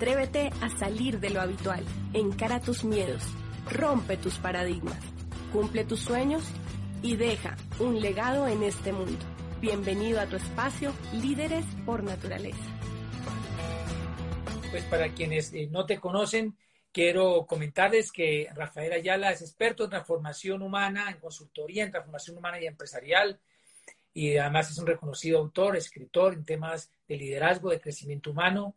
[0.00, 1.84] Atrévete a salir de lo habitual.
[2.14, 3.22] Encara tus miedos.
[3.70, 4.96] Rompe tus paradigmas.
[5.52, 6.42] Cumple tus sueños
[7.02, 9.22] y deja un legado en este mundo.
[9.60, 12.64] Bienvenido a tu espacio Líderes por Naturaleza.
[14.70, 16.56] Pues para quienes eh, no te conocen,
[16.92, 22.58] quiero comentarles que Rafael Ayala es experto en transformación humana, en consultoría en transformación humana
[22.58, 23.38] y empresarial,
[24.14, 28.76] y además es un reconocido autor, escritor en temas de liderazgo, de crecimiento humano,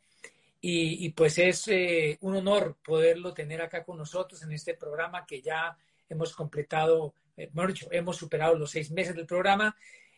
[0.66, 5.42] y, pues es eh, un honor poderlo tener acá con nosotros en este programa que
[5.42, 7.52] ya hemos completado, eh,
[7.92, 9.76] hemos superado los seis meses del programa.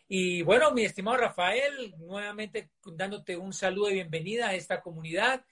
[0.08, 5.44] Y bueno, mi estimado Rafael, nuevamente dándote un saludo y bienvenida a esta comunidad.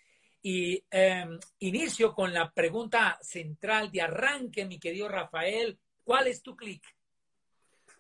[0.44, 5.80] Y em, inicio con la pregunta central de arranque, mi querido Rafael.
[6.04, 6.84] ¿Cuál es tu clic?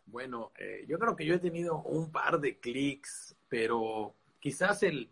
[0.05, 5.09] Bueno, eh, yo creo que yo he tenido un par de clics, pero quizás el,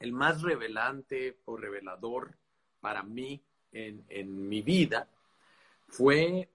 [0.00, 2.36] el más revelante o revelador
[2.80, 5.08] para mí en, en mi vida
[5.88, 6.48] fue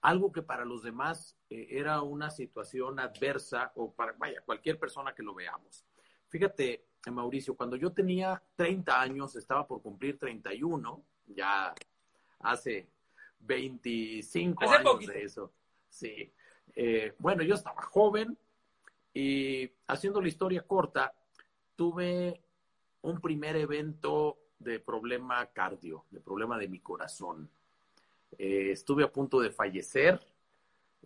[0.00, 5.14] algo que para los demás eh, era una situación adversa o para, vaya, cualquier persona
[5.14, 5.84] que lo veamos.
[6.28, 11.74] Fíjate, Mauricio, cuando yo tenía 30 años, estaba por cumplir 31, ya
[12.40, 12.88] hace
[13.40, 15.52] 25 años de eso.
[15.88, 16.32] Sí.
[16.74, 18.36] Eh, bueno, yo estaba joven
[19.14, 21.14] y haciendo la historia corta,
[21.74, 22.40] tuve
[23.02, 27.48] un primer evento de problema cardio, de problema de mi corazón.
[28.38, 30.20] Eh, estuve a punto de fallecer,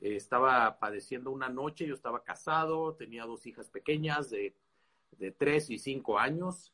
[0.01, 4.55] eh, estaba padeciendo una noche, yo estaba casado, tenía dos hijas pequeñas de,
[5.19, 6.73] de tres y cinco años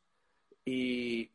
[0.65, 1.31] y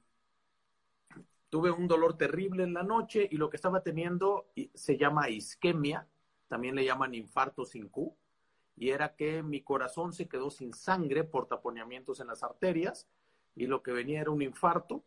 [1.51, 6.09] tuve un dolor terrible en la noche y lo que estaba teniendo se llama isquemia,
[6.49, 8.17] también le llaman infarto sin Q,
[8.77, 13.07] y era que mi corazón se quedó sin sangre por taponeamientos en las arterias
[13.57, 15.05] y lo que venía era un infarto.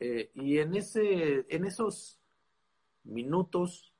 [0.00, 2.18] Eh, y en, ese, en esos
[3.04, 3.92] minutos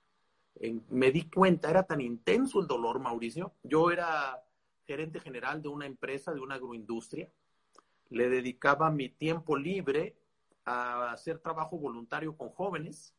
[0.90, 3.54] me di cuenta, era tan intenso el dolor, Mauricio.
[3.62, 4.44] Yo era
[4.86, 7.30] gerente general de una empresa, de una agroindustria.
[8.10, 10.16] Le dedicaba mi tiempo libre
[10.64, 13.14] a hacer trabajo voluntario con jóvenes.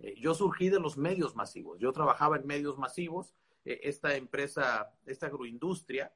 [0.00, 1.78] Eh, yo surgí de los medios masivos.
[1.78, 3.34] Yo trabajaba en medios masivos.
[3.64, 6.12] Eh, esta empresa, esta agroindustria,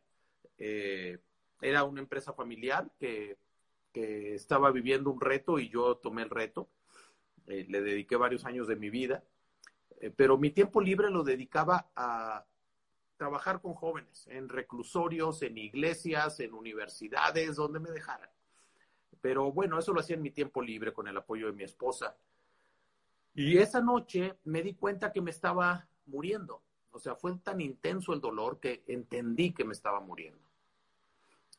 [0.57, 3.39] era una empresa familiar que
[3.95, 6.69] que estaba viviendo un reto y yo tomé el reto.
[7.47, 9.23] Eh, le dediqué varios años de mi vida,
[10.01, 12.45] eh, pero mi tiempo libre lo dedicaba a
[13.17, 18.29] trabajar con jóvenes en reclusorios, en iglesias, en universidades, donde me dejaran.
[19.21, 22.17] Pero bueno, eso lo hacía en mi tiempo libre con el apoyo de mi esposa.
[23.33, 26.63] Y esa noche me di cuenta que me estaba muriendo.
[26.91, 30.43] O sea, fue tan intenso el dolor que entendí que me estaba muriendo.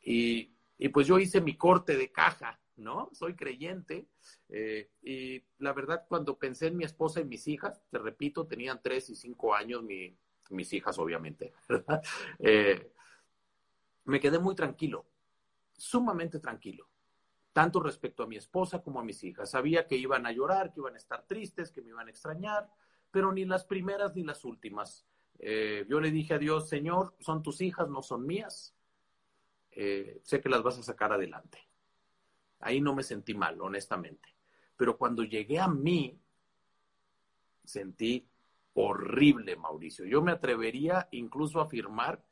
[0.04, 3.10] Y y pues yo hice mi corte de caja, ¿no?
[3.14, 4.08] Soy creyente.
[4.50, 8.82] Eh, y la verdad, cuando pensé en mi esposa y mis hijas, te repito, tenían
[8.84, 9.84] tres y cinco años,
[10.50, 11.54] mis hijas, obviamente,
[12.40, 12.92] eh,
[14.06, 15.06] me quedé muy tranquilo,
[15.74, 16.88] sumamente tranquilo,
[17.54, 19.50] tanto respecto a mi esposa como a mis hijas.
[19.52, 22.70] Sabía que iban a llorar, que iban a estar tristes, que me iban a extrañar,
[23.12, 25.08] pero ni las primeras ni las últimas.
[25.40, 28.75] Eh, yo le dije a Dios, Señor, son tus hijas, no son mías.
[29.76, 31.60] Eh, sé que las vas a sacar adelante.
[32.60, 34.30] Ahí no me sentí mal, honestamente.
[34.78, 36.18] Pero cuando llegué a mí,
[37.66, 38.28] sentí
[38.74, 40.06] horrible, Mauricio.
[40.06, 42.24] Yo me atrevería incluso a afirmar,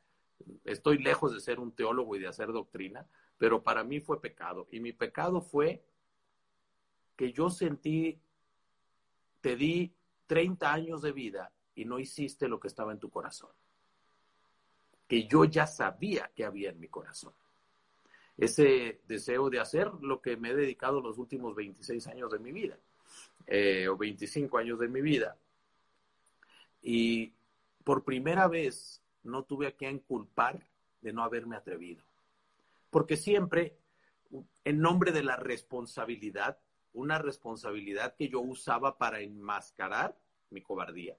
[0.64, 3.06] estoy lejos de ser un teólogo y de hacer doctrina,
[3.36, 4.66] pero para mí fue pecado.
[4.70, 5.84] Y mi pecado fue
[7.16, 8.20] que yo sentí,
[9.42, 9.94] te di
[10.26, 13.50] 30 años de vida y no hiciste lo que estaba en tu corazón
[15.28, 17.32] yo ya sabía que había en mi corazón.
[18.36, 22.52] Ese deseo de hacer lo que me he dedicado los últimos 26 años de mi
[22.52, 22.78] vida,
[23.46, 25.36] eh, o 25 años de mi vida.
[26.82, 27.32] Y
[27.84, 30.66] por primera vez no tuve a quien culpar
[31.00, 32.02] de no haberme atrevido.
[32.90, 33.76] Porque siempre,
[34.64, 36.58] en nombre de la responsabilidad,
[36.92, 40.16] una responsabilidad que yo usaba para enmascarar
[40.50, 41.16] mi cobardía.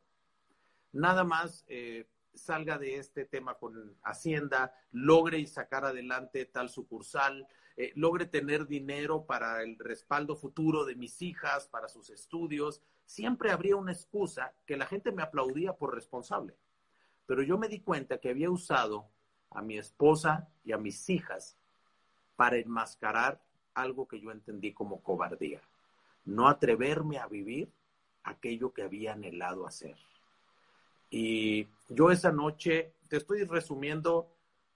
[0.93, 2.05] Nada más eh,
[2.35, 7.47] salga de este tema con Hacienda, logre sacar adelante tal sucursal,
[7.77, 13.51] eh, logre tener dinero para el respaldo futuro de mis hijas, para sus estudios, siempre
[13.51, 16.55] habría una excusa que la gente me aplaudía por responsable.
[17.25, 19.09] Pero yo me di cuenta que había usado
[19.51, 21.57] a mi esposa y a mis hijas
[22.35, 23.41] para enmascarar
[23.73, 25.61] algo que yo entendí como cobardía.
[26.23, 27.71] No atreverme a vivir
[28.23, 29.97] aquello que había anhelado hacer.
[31.09, 34.31] Y yo esa noche, te estoy resumiendo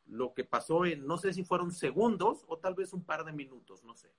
[0.08, 3.32] lo que pasó en, no sé si fueron segundos o tal vez un par de
[3.32, 4.10] minutos, no sé.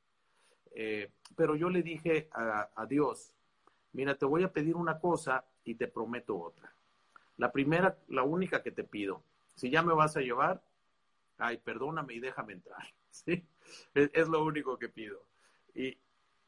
[0.73, 3.35] Eh, pero yo le dije a, a Dios,
[3.93, 6.73] mira, te voy a pedir una cosa y te prometo otra.
[7.39, 9.23] La primera, la única que te pido,
[9.55, 10.63] si ya me vas a llevar,
[11.39, 12.87] ay, perdóname y déjame entrar.
[13.11, 13.45] ¿sí?
[13.95, 15.23] Es, lo único que pido.
[15.75, 15.99] Y,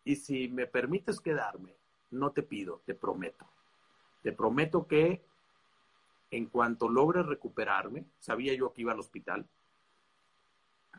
[0.05, 1.75] y si me permites quedarme,
[2.11, 3.47] no te pido, te prometo.
[4.23, 5.23] Te prometo que
[6.33, 9.47] en cuanto logre recuperarme, sabía yo que iba al hospital,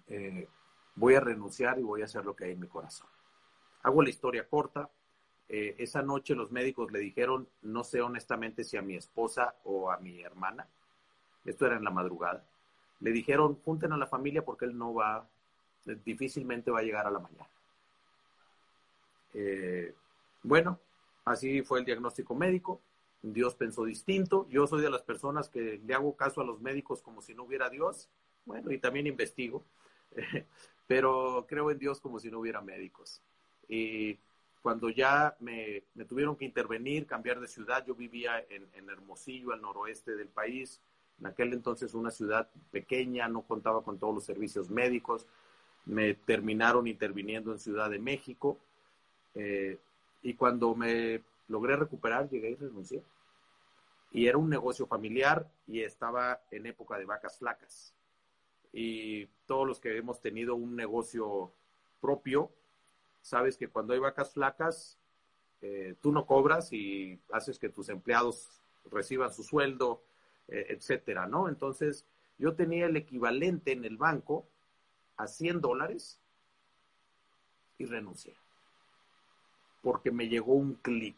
[0.07, 0.47] eh,
[0.95, 3.07] voy a renunciar y voy a hacer lo que hay en mi corazón.
[3.81, 4.89] Hago la historia corta.
[5.49, 9.91] Eh, esa noche los médicos le dijeron, no sé honestamente si a mi esposa o
[9.91, 10.67] a mi hermana,
[11.43, 12.45] esto era en la madrugada,
[12.99, 15.27] le dijeron, junten a la familia porque él no va,
[16.05, 17.49] difícilmente va a llegar a la mañana.
[19.33, 19.93] Eh,
[20.43, 20.79] bueno,
[21.25, 22.79] así fue el diagnóstico médico.
[23.23, 24.47] Dios pensó distinto.
[24.49, 27.43] Yo soy de las personas que le hago caso a los médicos como si no
[27.43, 28.09] hubiera Dios.
[28.45, 29.63] Bueno, y también investigo,
[30.87, 33.21] pero creo en Dios como si no hubiera médicos.
[33.69, 34.19] Y
[34.61, 39.61] cuando ya me, tuvieron que intervenir, cambiar de ciudad, yo vivía en, en Hermosillo, al
[39.61, 40.81] noroeste del país,
[41.19, 45.25] en aquel entonces una ciudad pequeña, no contaba con todos los servicios médicos.
[45.85, 48.57] Me terminaron interviniendo en Ciudad de México.
[49.35, 49.79] Eh,
[50.21, 53.03] y cuando me logré recuperar, llegué y renuncié.
[54.13, 57.93] Y era un negocio familiar y estaba en época de vacas flacas.
[58.71, 61.51] Y todos los que hemos tenido un negocio
[61.99, 62.51] propio,
[63.21, 64.97] sabes que cuando hay vacas flacas,
[65.61, 68.49] eh, tú no cobras y haces que tus empleados
[68.91, 70.03] reciban su sueldo,
[70.47, 71.49] eh, etcétera, ¿no?
[71.49, 72.05] Entonces,
[72.37, 74.45] yo tenía el equivalente en el banco
[75.17, 76.19] a 100 dólares
[77.77, 78.33] y renuncié.
[79.81, 81.15] Porque me llegó un clic.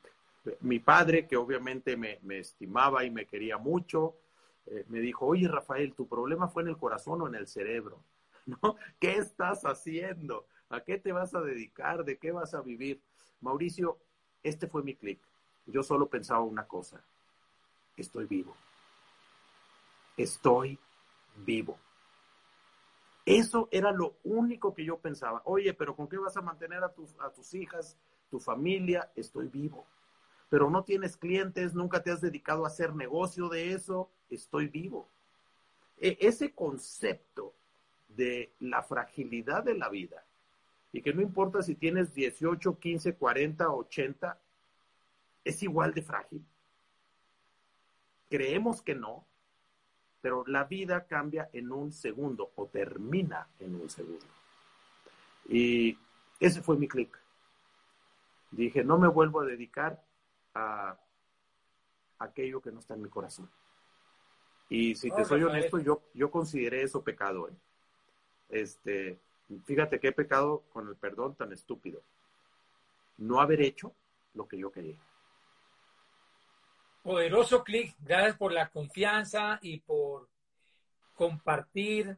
[0.62, 4.16] Mi padre, que obviamente me, estimaba y me quería mucho,
[4.68, 8.04] eh, me dijo, oye Rafael, ¿tu problema fue en el corazón o en el cerebro?
[8.46, 8.76] ¿No?
[9.00, 10.48] ¿Qué estás haciendo?
[10.70, 12.06] ¿A qué te vas a dedicar?
[12.06, 13.02] ¿De qué vas a vivir?
[13.42, 14.00] Mauricio,
[14.44, 15.20] este fue mi clic.
[15.66, 17.04] Yo solo pensaba una cosa,
[17.98, 18.56] estoy vivo
[20.18, 20.80] estoy
[21.36, 21.78] vivo.
[23.26, 25.42] Eso era lo único que yo pensaba.
[25.46, 26.88] Oye, pero ¿con qué vas a mantener a
[27.20, 27.98] a tus hijas,
[28.30, 29.12] tu familia?
[29.16, 29.86] Estoy vivo.
[30.50, 35.08] Pero no tienes clientes, nunca te has dedicado a hacer negocio de eso, estoy vivo.
[35.98, 37.54] E, ese concepto
[38.10, 40.24] de la fragilidad de la vida
[40.96, 44.40] y que no importa si tienes 18, 15, 40, 80,
[45.44, 46.46] es igual de frágil.
[48.30, 49.26] Creemos que no,
[50.22, 54.26] pero la vida cambia en un segundo o termina en un segundo.
[55.50, 55.98] Y
[56.40, 57.20] ese fue mi clic.
[58.52, 60.02] Dije, no me vuelvo a dedicar
[60.56, 60.98] a
[62.20, 63.50] aquello que no está en mi corazón.
[64.70, 67.50] Y si te soy honesto, yo, yo consideré eso pecado.
[67.50, 67.54] ¿eh?
[68.50, 69.20] Este,
[69.66, 72.02] fíjate qué pecado con el perdón tan estúpido.
[73.18, 73.94] No haber hecho
[74.34, 74.98] lo que yo quería.
[77.04, 80.28] Poderoso clic, gracias por la confianza y por
[81.14, 82.18] compartir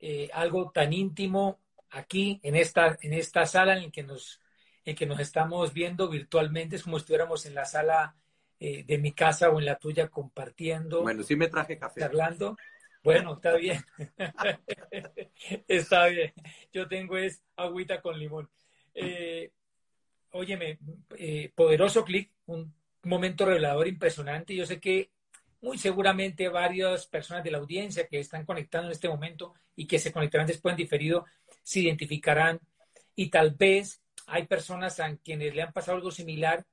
[0.00, 4.40] eh, algo tan íntimo aquí en esta, en esta sala en que nos,
[4.86, 6.76] en que nos estamos viendo virtualmente.
[6.76, 8.16] Es como si estuviéramos en la sala
[8.58, 11.02] eh, de mi casa o en la tuya compartiendo.
[11.02, 12.00] Bueno, sí me traje café.
[12.00, 12.56] Charlando.
[13.02, 13.84] Bueno, está bien.
[15.68, 16.32] está bien.
[16.72, 18.48] Yo tengo es agüita con limón.
[18.94, 19.50] Eh,
[20.30, 20.78] óyeme,
[21.18, 24.54] eh, poderoso clic, un momento revelador impresionante.
[24.54, 25.10] Yo sé que
[25.60, 29.98] muy seguramente varias personas de la audiencia que están conectando en este momento y que
[29.98, 31.26] se conectarán después en diferido
[31.62, 32.60] se identificarán
[33.16, 36.66] y tal vez hay personas a quienes le han pasado algo similar,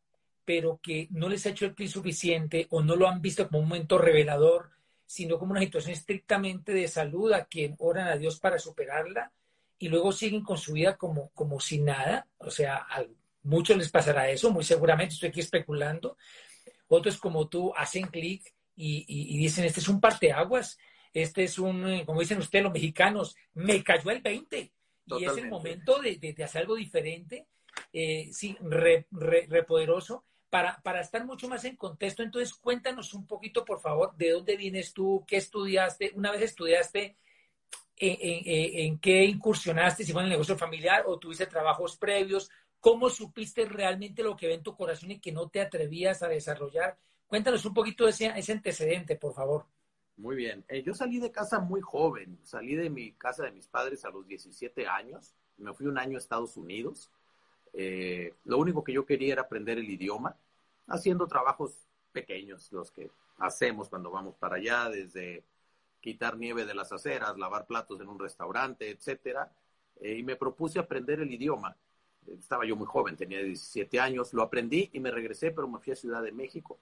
[0.45, 3.59] pero que no les ha hecho el clic suficiente o no lo han visto como
[3.59, 4.71] un momento revelador,
[5.05, 9.31] sino como una situación estrictamente de salud a quien oran a Dios para superarla
[9.77, 12.27] y luego siguen con su vida como, como si nada.
[12.37, 13.03] O sea, a
[13.43, 16.17] muchos les pasará eso, muy seguramente estoy aquí especulando.
[16.87, 20.77] Otros como tú hacen clic y, dicen, este es un parteaguas,
[21.13, 24.71] este es un, eh, como dicen ustedes los mexicanos, me cayó el 20.
[25.05, 27.47] Y es el momento de, hacer algo diferente,
[27.91, 29.05] eh, sí, re,
[29.67, 34.31] poderoso, para, para estar mucho más en contexto, entonces cuéntanos un poquito, por favor, de
[34.31, 37.17] dónde vienes tú, qué estudiaste, una vez estudiaste,
[37.97, 43.65] en, qué incursionaste, si fue en el negocio familiar o tuviste trabajos previos, cómo supiste
[43.65, 46.97] realmente lo que ve en tu corazón y que no te atrevías a desarrollar.
[47.27, 49.65] Cuéntanos un poquito de ese, ese antecedente, por favor.
[50.17, 50.63] Muy bien.
[50.67, 52.39] Eh, yo salí de casa muy joven.
[52.43, 55.33] Salí de mi casa de mis padres a los 17 años.
[55.57, 57.09] Me fui un año a Estados Unidos.
[57.73, 60.37] Eh, lo único que yo quería era aprender el idioma,
[60.87, 65.43] haciendo trabajos pequeños, los que hacemos cuando vamos para allá, desde
[65.99, 69.51] quitar nieve de las aceras, lavar platos en un restaurante, etcétera.
[69.99, 71.75] Eh, y me propuse aprender el idioma.
[72.27, 74.33] Estaba yo muy joven, tenía 17 años.
[74.33, 76.79] Lo aprendí y me regresé, pero me fui a Ciudad de México.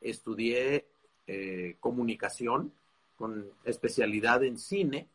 [0.00, 0.88] Estudié
[1.26, 2.72] eh, comunicación
[3.16, 5.08] con especialidad en cine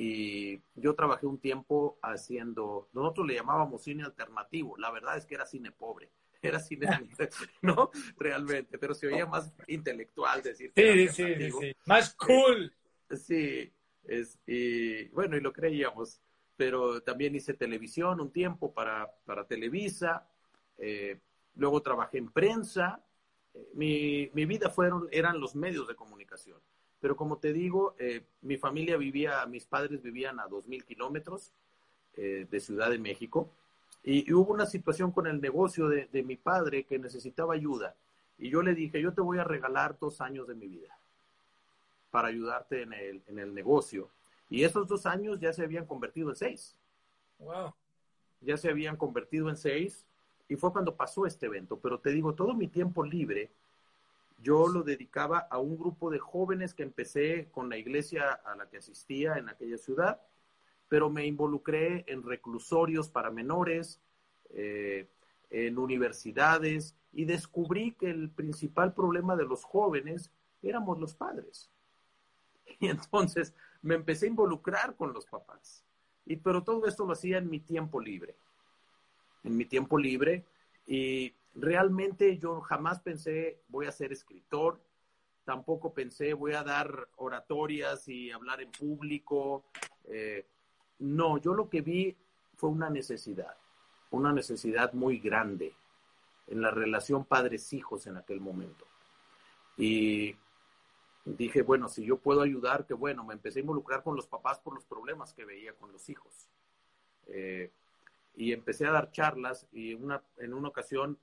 [0.00, 5.34] y yo trabajé un tiempo haciendo, nosotros le llamábamos cine alternativo, la verdad es que
[5.34, 6.10] era cine pobre,
[6.42, 6.86] era cine,
[7.62, 7.90] ¿no?
[8.16, 10.72] Realmente, pero se oía más intelectual decir.
[10.76, 12.72] Sí, sí, sí, más cool.
[13.10, 13.72] Sí,
[14.04, 16.20] es, y bueno, y lo creíamos,
[16.56, 20.28] pero también hice televisión un tiempo para, para Televisa,
[20.76, 21.18] eh,
[21.56, 23.04] luego trabajé en prensa,
[23.74, 26.58] mi, mi, vida fueron, eran los medios de comunicación.
[27.00, 31.52] Pero como te digo, eh, mi familia vivía, mis padres vivían a 2.000 kilómetros
[32.16, 33.48] eh, de Ciudad de México
[34.02, 37.94] y, hubo una situación con el negocio de, de, mi padre que necesitaba ayuda.
[38.38, 40.96] Y yo le dije, yo te voy a regalar dos años de mi vida
[42.10, 44.08] para ayudarte en el, en el negocio.
[44.50, 46.74] Y esos dos años ya se habían convertido en seis.
[47.38, 47.74] Wow.
[48.40, 50.04] Ya se habían convertido en seis
[50.48, 51.78] y fue cuando pasó este evento.
[51.78, 53.50] Pero te digo, todo mi tiempo libre
[54.40, 58.68] yo lo dedicaba a un grupo de jóvenes que empecé con la iglesia a la
[58.68, 60.20] que asistía en aquella ciudad,
[60.88, 64.00] pero me involucré en reclusorios para menores,
[64.50, 65.08] eh,
[65.50, 70.30] en universidades, y descubrí que el principal problema de los jóvenes
[70.62, 71.70] éramos los padres.
[72.80, 75.84] Y entonces me empecé a involucrar con los papás.
[76.26, 78.36] Y, pero todo esto lo hacía en mi tiempo libre
[79.44, 80.44] en mi tiempo libre
[80.86, 84.80] y realmente yo jamás pensé voy a ser escritor,
[85.44, 89.64] tampoco pensé voy a dar oratorias y hablar en público.
[90.04, 90.46] Eh,
[90.98, 92.16] no, yo lo que vi
[92.56, 93.56] fue una necesidad,
[94.10, 95.74] una necesidad muy grande
[96.48, 98.86] en la relación padres-hijos en aquel momento.
[99.76, 100.34] Y
[101.24, 104.58] dije, bueno, si yo puedo ayudar, que bueno, me empecé a involucrar con los papás
[104.58, 106.48] por los problemas que veía con los hijos.
[107.26, 107.70] Eh,
[108.34, 111.18] y empecé a dar charlas y una, en una ocasión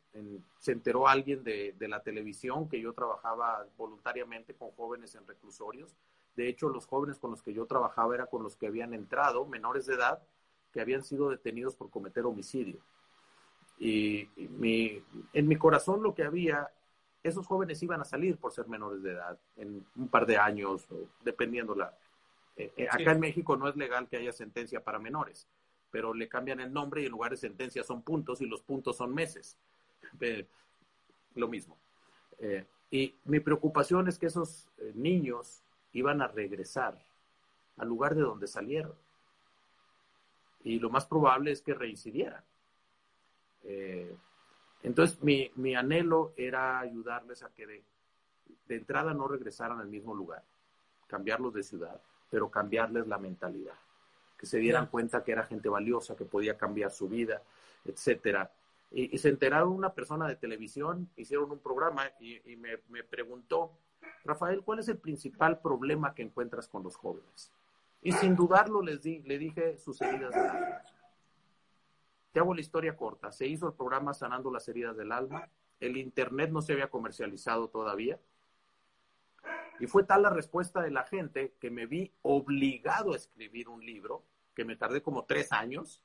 [0.59, 5.95] se enteró alguien de, de, la televisión que yo trabajaba voluntariamente con jóvenes en reclusorios.
[6.35, 9.45] De hecho, los jóvenes con los que yo trabajaba eran con los que habían entrado,
[9.45, 10.21] menores de edad,
[10.73, 12.79] que habían sido detenidos por cometer homicidio.
[13.79, 16.69] Y, mi, en mi corazón lo que había,
[17.23, 20.85] esos jóvenes iban a salir por ser menores de edad en un par de años,
[21.23, 21.97] dependiendo la...
[22.57, 25.47] Eh, eh, acá en México no es legal que haya sentencia para menores
[25.95, 28.97] pero le cambian el nombre y en lugar de sentencia son puntos y los puntos
[28.97, 29.57] son meses.
[31.35, 31.77] lo mismo.
[32.37, 37.01] Eh, y mi preocupación es que esos eh, niños iban a regresar
[37.77, 38.93] al lugar de donde salieron.
[40.65, 42.43] Y lo más probable es que reincidieran.
[43.63, 44.13] Eh,
[44.83, 47.67] entonces, mi, mi, anhelo era ayudarles a que
[48.67, 50.43] de entrada no regresaran al mismo lugar,
[51.07, 53.77] cambiarlos de ciudad, pero cambiarles la mentalidad
[54.45, 57.41] que se dieran cuenta que era gente valiosa, que podía cambiar su vida,
[57.83, 58.51] etcétera.
[58.91, 63.71] Y, se enteraron una persona de televisión, hicieron un programa y, me, preguntó,
[64.23, 67.51] Rafael, ¿cuál es el principal problema que encuentras con los jóvenes?
[68.03, 70.81] Y sin dudarlo les di, le dije sus heridas del alma.
[72.31, 73.31] Te hago la historia corta.
[73.31, 75.49] Se hizo el programa Sanando las heridas del alma.
[75.79, 78.19] El Internet no se había comercializado todavía.
[79.79, 83.83] Y fue tal la respuesta de la gente que me vi obligado a escribir un
[83.83, 84.23] libro,
[84.55, 86.01] que me tardé como tres años,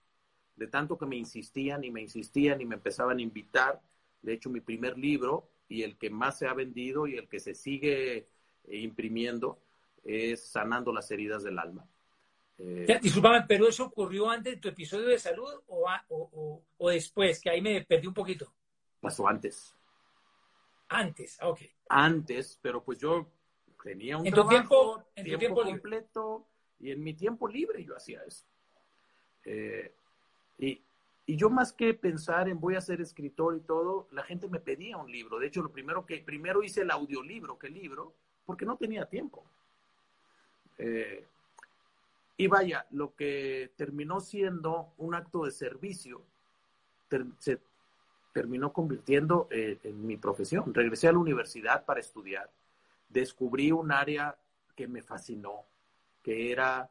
[0.57, 3.81] de tanto que me insistían y me insistían y me empezaban a invitar.
[4.21, 7.41] De hecho, mi primer libro y el que más se ha vendido y el que
[7.41, 8.29] se sigue
[8.65, 9.59] eh, imprimiendo
[10.05, 11.87] es Sanando las heridas del alma.
[12.59, 17.41] Eh, disculpame, pero eso ocurrió antes de tu episodio de salud o, o, o, después,
[17.41, 18.53] que ahí me perdí un poquito.
[19.01, 19.75] Pasó antes.
[20.89, 21.61] Antes, ok.
[21.89, 23.31] Antes, pero pues yo
[23.83, 26.50] tenía un ¿En trabajo, tiempo, tiempo, completo
[26.81, 28.45] y en mi tiempo libre yo hacía eso.
[29.45, 29.93] Eh,
[30.59, 30.81] y,
[31.27, 34.61] y, yo más que pensar en voy a ser escritor y todo, la gente me
[34.61, 35.39] pedía un libro.
[35.39, 39.45] De hecho, lo primero que primero hice el audiolibro que libro, porque no tenía tiempo.
[40.79, 41.25] Eh,
[42.37, 46.23] y vaya, lo que terminó siendo un acto de servicio,
[47.39, 47.61] se
[48.33, 50.73] terminó convirtiendo eh, en mi profesión.
[50.73, 52.51] Regresé a la universidad para estudiar.
[53.11, 54.39] Descubrí un área
[54.75, 55.67] que me fascinó,
[56.23, 56.91] que era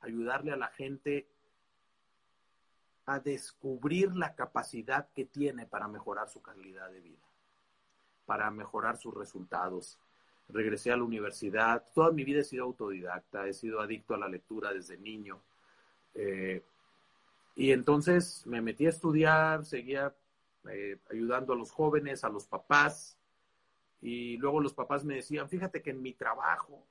[0.00, 1.26] ayudarle a la gente
[3.06, 7.26] a descubrir la capacidad que tiene para mejorar su calidad de vida,
[8.26, 9.98] para mejorar sus resultados.
[10.50, 14.28] Regresé a la universidad, toda mi vida he sido autodidacta, he sido adicto a la
[14.28, 15.40] lectura desde niño.
[16.14, 16.62] Eh,
[17.56, 20.14] y entonces me metí a estudiar, seguía
[20.70, 23.16] eh, ayudando a los jóvenes, a los papás,
[24.00, 26.84] y luego los papás me decían, fíjate que en mi trabajo,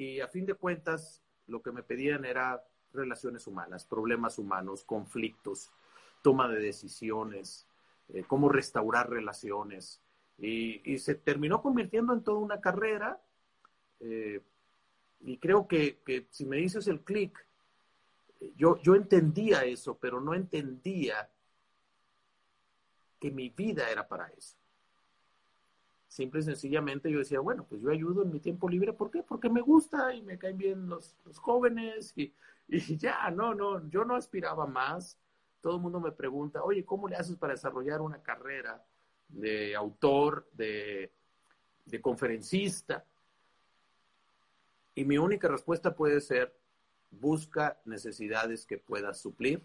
[0.00, 2.64] y a fin de cuentas, lo que me pedían era
[2.94, 5.70] relaciones humanas, problemas humanos, conflictos,
[6.22, 7.66] toma de decisiones,
[8.08, 10.00] eh, cómo restaurar relaciones.
[10.38, 13.20] Y, se terminó convirtiendo en toda una carrera.
[14.00, 14.40] Eh,
[15.20, 15.98] y creo que,
[16.30, 17.38] si me dices el clic,
[18.56, 21.28] yo, yo entendía eso, pero no entendía
[23.18, 24.56] que mi vida era para eso.
[26.10, 28.92] Simple y sencillamente yo decía, bueno, pues yo ayudo en mi tiempo libre.
[28.92, 29.22] ¿Por qué?
[29.22, 32.34] Porque me gusta y me caen bien los, los jóvenes y,
[32.68, 35.16] y ya, no, no, yo no aspiraba más.
[35.60, 38.84] Todo el mundo me pregunta, oye, ¿cómo le haces para desarrollar una carrera
[39.28, 41.12] de autor, de,
[41.84, 43.04] de conferencista?
[44.96, 46.52] Y mi única respuesta puede ser,
[47.12, 49.62] busca necesidades que puedas suplir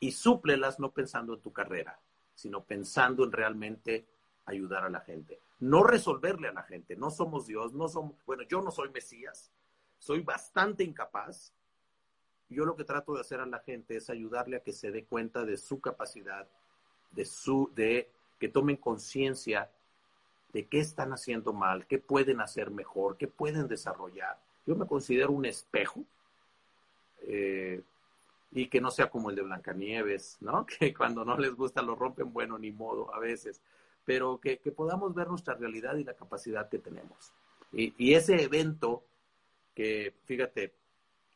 [0.00, 2.00] y súplelas no pensando en tu carrera,
[2.34, 4.04] sino pensando en realmente
[4.46, 5.45] ayudar a la gente.
[5.58, 9.50] No resolverle a la gente, no somos Dios, no somos, bueno, yo no soy Mesías,
[9.98, 11.52] soy bastante incapaz,
[12.48, 15.04] yo lo que trato de hacer a la gente es ayudarle a que se dé
[15.04, 16.46] cuenta de su capacidad,
[17.10, 19.70] de su, de que tomen conciencia
[20.52, 24.38] de qué están haciendo mal, qué pueden hacer mejor, qué pueden desarrollar.
[24.66, 26.04] Yo me considero un espejo
[27.22, 27.82] eh,
[28.52, 30.66] y que no sea como el de Blancanieves, ¿no?
[30.78, 33.60] Que cuando no les gusta lo rompen, bueno, ni modo a veces,
[34.06, 37.32] pero que, podamos ver nuestra realidad y la capacidad que tenemos.
[37.72, 39.04] Y, y ese evento
[39.74, 40.72] que, fíjate,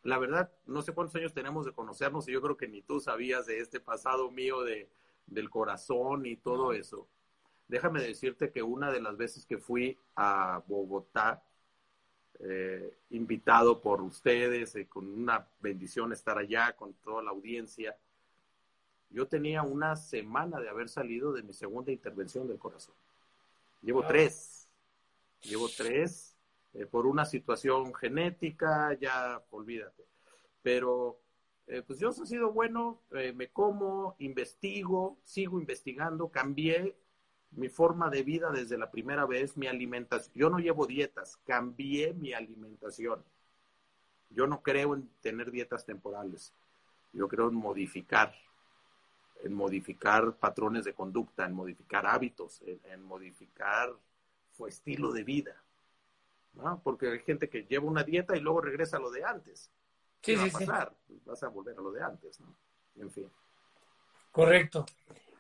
[0.03, 3.01] la verdad, no sé cuántos años tenemos de conocernos y yo creo que ni tú
[3.01, 4.89] sabías de este pasado mío de,
[5.27, 7.07] del corazón y todo eso.
[7.69, 11.43] Déjame decirte que una de las veces que fui a Bogotá,
[12.41, 17.97] eh, invitado por ustedes, y con una bendición estar allá con toda la audiencia,
[19.11, 22.95] yo tenía una semana de haber salido de mi segunda intervención del corazón.
[23.83, 24.69] Llevo tres,
[25.43, 26.37] llevo tres
[26.75, 30.05] eh, por una situación genética, ya olvídate.
[30.63, 31.21] Pero
[31.67, 36.97] eh, pues Dios ha sido bueno, eh, me como, investigo, sigo investigando, cambié
[37.53, 40.33] mi forma de vida desde la primera vez, mi alimentación.
[40.35, 43.25] Yo no llevo dietas, cambié mi alimentación.
[44.31, 46.55] Yo no creo en tener dietas temporales.
[47.13, 48.33] Yo creo en modificar,
[49.43, 53.91] en modificar patrones de conducta, en modificar hábitos, en, modificar
[54.57, 55.63] su estilo de vida.
[56.83, 59.71] Porque hay gente que lleva una dieta y luego regresa a lo de antes.
[60.21, 60.93] ¿Qué va a pasar?
[61.25, 62.55] Vas a volver a lo de antes, ¿no?
[62.97, 63.31] En fin.
[64.31, 64.85] Correcto.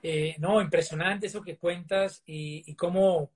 [0.03, 3.31] Eh, no, impresionante eso que cuentas y, cómo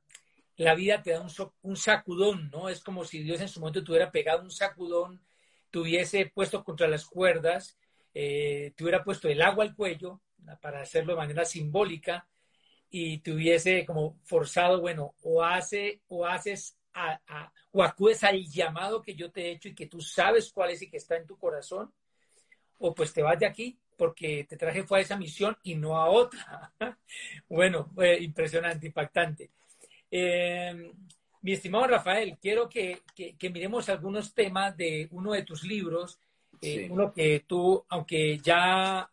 [0.57, 1.31] la vida te da un,
[1.63, 2.69] un, sacudón, ¿no?
[2.69, 5.21] Es como si Dios en su momento te hubiera pegado un sacudón,
[5.71, 7.77] te hubiese puesto contra las cuerdas,
[8.15, 10.21] eh, te hubiera puesto el agua al cuello,
[10.61, 12.27] para hacerlo de manera simbólica,
[12.91, 16.77] y te hubiese como forzado, bueno, o, hace, o haces
[17.73, 20.83] o acudes al llamado que yo te he hecho y que tú sabes cuál es
[20.83, 21.93] y que está en tu corazón,
[22.79, 25.97] o pues te vas de aquí porque te traje fue a esa misión y no
[25.97, 26.73] a otra.
[27.49, 29.51] bueno, impresionante, impactante.
[30.11, 30.93] Em,
[31.43, 36.19] mi estimado Rafael, quiero que, que, miremos algunos temas de uno de tus libros,
[36.61, 39.11] eh, uno que tú, aunque ya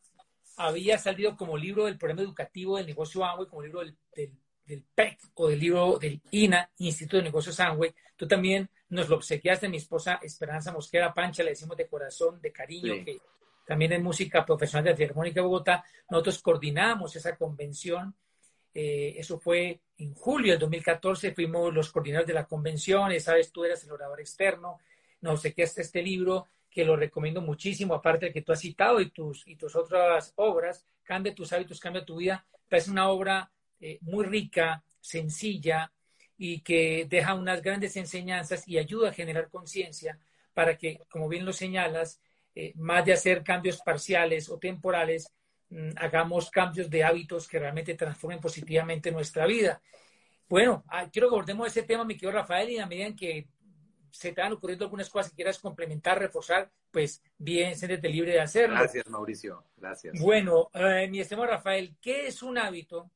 [0.68, 4.34] había salido como libro del programa educativo del negocio Amway, como libro del, del
[4.72, 9.18] del PEC o del libro del INA, Instituto de Negocios Sangüe, tú también nos lo
[9.18, 13.20] obsequiaste, mi esposa Esperanza Mosquera Pancha, le decimos de corazón, de cariño, que
[13.66, 15.84] también es música profesional de la Filarmónica de Bogotá.
[16.10, 18.16] Nosotros coordinamos esa convención.
[18.74, 23.52] Eh, eso fue en julio del 2014, fuimos los coordinadores de la convención, esa vez
[23.52, 24.80] tú eras el orador externo,
[25.20, 29.12] nos obsequiaste este libro que lo recomiendo muchísimo, aparte de que tú has citado y
[29.12, 33.98] tus, y tus otras obras, Cambia tus hábitos, cambia tu vida, es una obra eh,
[34.02, 35.92] muy rica, sencilla
[36.38, 40.18] y que deja unas grandes enseñanzas y ayuda a generar conciencia
[40.54, 42.22] para que, como bien lo señalas,
[42.56, 45.34] eh, más de hacer cambios parciales o temporales,
[45.70, 49.82] mm, hagamos cambios de hábitos que realmente transformen positivamente nuestra vida.
[50.48, 53.48] Bueno, ah, quiero que abordemos ese tema, mi querido Rafael, y a medida que
[54.12, 58.42] se te han ocurrido algunas cosas que quieras complementar, reforzar, pues bien, siéntete libre de
[58.42, 58.76] hacerlo.
[58.76, 59.64] Gracias, Mauricio.
[59.78, 60.20] Gracias.
[60.20, 63.10] Bueno, eh, mi estimado Rafael, ¿qué es un hábito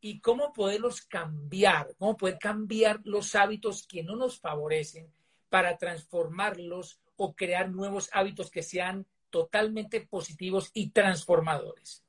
[0.00, 1.94] y cómo poderlos cambiar?
[1.98, 5.12] ¿Cómo poder cambiar los hábitos que no nos favorecen
[5.48, 12.04] para transformarlos o crear nuevos hábitos que sean totalmente positivos y transformadores?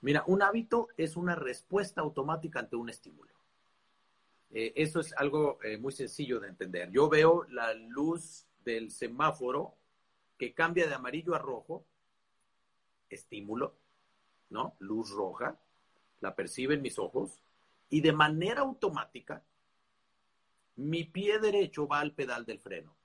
[0.00, 3.37] Mira, un hábito es una respuesta automática ante un estímulo.
[4.50, 6.90] Eh, eso es algo eh, muy sencillo de entender.
[6.90, 9.74] Yo veo la luz del semáforo
[10.38, 11.84] que cambia de amarillo a rojo,
[13.10, 13.76] estímulo,
[14.50, 14.76] ¿no?
[14.78, 15.58] Luz roja,
[16.20, 17.42] la perciben mis ojos,
[17.90, 19.42] y de manera automática,
[20.76, 22.96] mi pie derecho va al pedal del freno.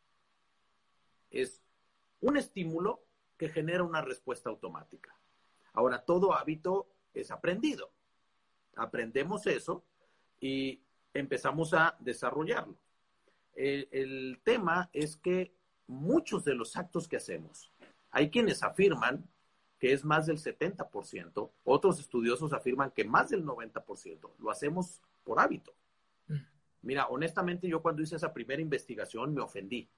[1.31, 1.61] Es
[2.21, 3.03] un estímulo
[3.37, 5.17] que genera una respuesta automática.
[5.73, 7.91] Ahora, todo hábito es aprendido.
[8.75, 9.83] Aprendemos eso
[10.39, 12.77] y empezamos a desarrollarlo.
[13.55, 15.55] El, tema es que
[15.87, 17.71] muchos de los actos que hacemos,
[18.09, 19.27] hay quienes afirman
[19.79, 25.39] que es más del 70%, otros estudiosos afirman que más del 90% lo hacemos por
[25.39, 25.75] hábito.
[26.27, 26.37] Mm.
[26.83, 29.89] Mira, honestamente yo cuando hice esa primera investigación me ofendí,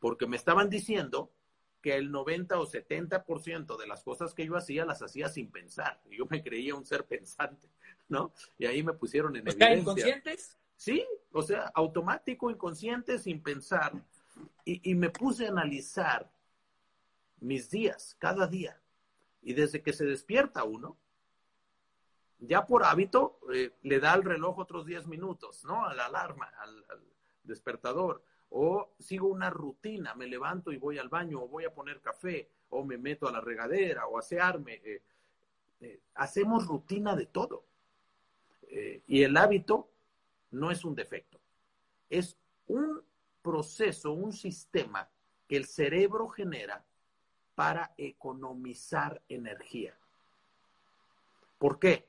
[0.00, 1.30] porque me estaban diciendo
[1.80, 6.00] que el 90 o 70% de las cosas que yo hacía las hacía sin pensar.
[6.10, 7.68] Yo me creía un ser pensante,
[8.08, 8.32] ¿no?
[8.58, 9.76] Y ahí me pusieron en evidencia.
[9.76, 10.56] inconscientes?
[10.76, 13.92] Sí, o sea, automático, inconsciente, sin pensar.
[14.64, 16.30] Y, me puse a analizar
[17.40, 18.80] mis días, cada día.
[19.42, 20.96] Y desde que se despierta uno,
[22.38, 25.86] ya por hábito, eh, le da al reloj otros 10 minutos, ¿no?
[25.86, 26.84] A la alarma, al
[27.42, 32.00] despertador o sigo una rutina, me levanto y voy al baño, o voy a poner
[32.00, 34.80] café, o me meto a la regadera, o asearme.
[34.84, 35.02] Eh,
[35.80, 37.64] eh, hacemos rutina de todo.
[38.70, 39.88] Eh, y el hábito
[40.50, 41.38] no es un defecto,
[42.10, 43.02] es un
[43.42, 45.08] proceso, un sistema
[45.46, 46.84] que el cerebro genera
[47.54, 49.96] para economizar energía.
[51.58, 52.06] ¿Por qué?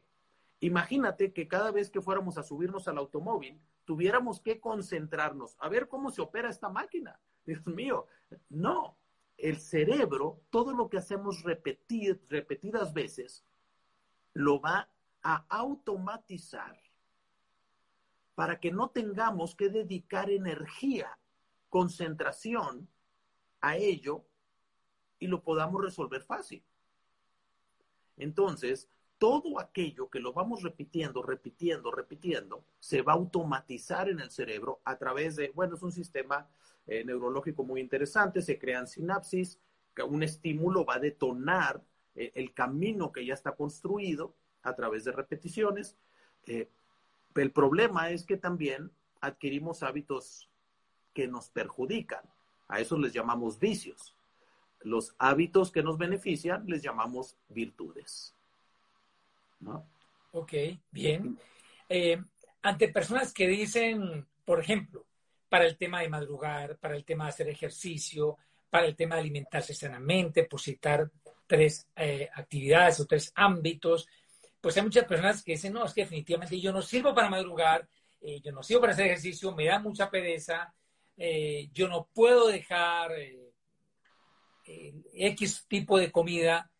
[0.60, 3.58] Imagínate que cada vez que fuéramos a subirnos al automóvil,
[3.89, 7.19] tuviéramos que concentrarnos a ver cómo se opera esta máquina.
[7.43, 8.06] Dios mío,
[8.47, 8.99] no.
[9.36, 13.43] El cerebro, todo lo que hacemos repetir, repetidas veces,
[14.34, 14.91] lo va
[15.23, 16.80] a automatizar
[18.36, 21.17] para que no tengamos que dedicar energía,
[21.67, 22.88] concentración
[23.60, 24.23] a ello
[25.17, 26.63] y lo podamos resolver fácil.
[28.17, 28.88] Entonces,
[29.19, 34.79] todo aquello que lo vamos repitiendo, repitiendo, repitiendo, se va a automatizar en el cerebro
[34.86, 36.47] a través de, bueno, es un sistema
[36.88, 39.60] eh, neurológico muy interesante, se crean sinapsis,
[39.93, 41.84] que un estímulo va a detonar
[42.15, 45.97] eh, el camino que ya está construido a través de repeticiones.
[46.45, 46.69] Eh,
[47.36, 50.49] el problema es que también adquirimos hábitos
[51.13, 52.23] que nos perjudican.
[52.69, 54.15] A eso les llamamos vicios.
[54.79, 58.34] Los hábitos que nos benefician les llamamos virtudes.
[59.60, 59.89] ¿No?
[60.32, 60.54] Ok,
[60.91, 61.38] bien.
[61.88, 62.22] Eh,
[62.62, 65.06] ante personas que dicen, por ejemplo,
[65.48, 68.38] para el tema de madrugar, para el tema de hacer ejercicio,
[68.69, 71.10] para el tema de alimentarse sanamente, por citar
[71.48, 74.08] tres eh, actividades o tres ámbitos,
[74.62, 77.88] pues hay muchas personas que dicen, no, es que definitivamente yo no sirvo para madrugar,
[78.22, 80.74] eh, yo no sirvo para hacer ejercicio, me da mucha pereza,
[81.74, 83.12] yo no puedo dejar
[84.63, 86.72] X tipo de comida,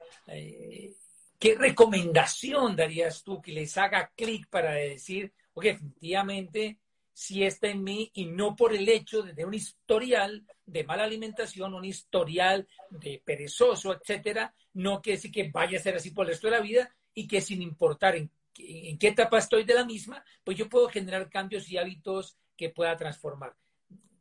[1.39, 6.80] ¿Qué recomendación darías tú que les haga clic para decir, ok, definitivamente
[7.13, 11.73] si está en mí y no por el hecho de, un historial de mala alimentación,
[11.73, 16.32] un historial de perezoso, etcétera, no quiere decir que vaya a ser así por el
[16.32, 19.86] resto de la vida y que sin importar en, en qué etapa estoy de la
[19.86, 23.56] misma, pues yo puedo generar cambios y hábitos que pueda transformar.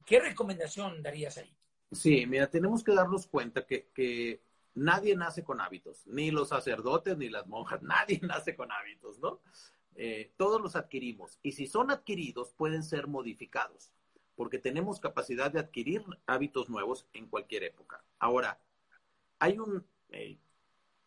[0.07, 1.53] ¿Qué recomendación darías ahí?
[1.93, 4.41] Sí, mira, tenemos que darnos cuenta que, que
[4.79, 9.41] nadie nace con hábitos, ni los sacerdotes ni las monjas, nadie nace con hábitos, ¿no?
[9.95, 13.93] Eh, todos los adquirimos y si son adquiridos pueden ser modificados
[14.39, 18.05] porque tenemos capacidad de adquirir hábitos nuevos en cualquier época.
[18.21, 18.61] Ahora,
[19.41, 20.39] hay un, eh,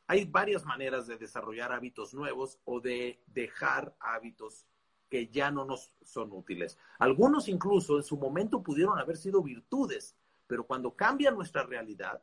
[0.05, 4.67] hay varias maneras de desarrollar hábitos nuevos o de dejar hábitos
[5.09, 6.77] que ya no nos son útiles.
[6.99, 12.21] Algunos incluso en su momento pudieron haber sido virtudes, pero cuando cambia nuestra realidad,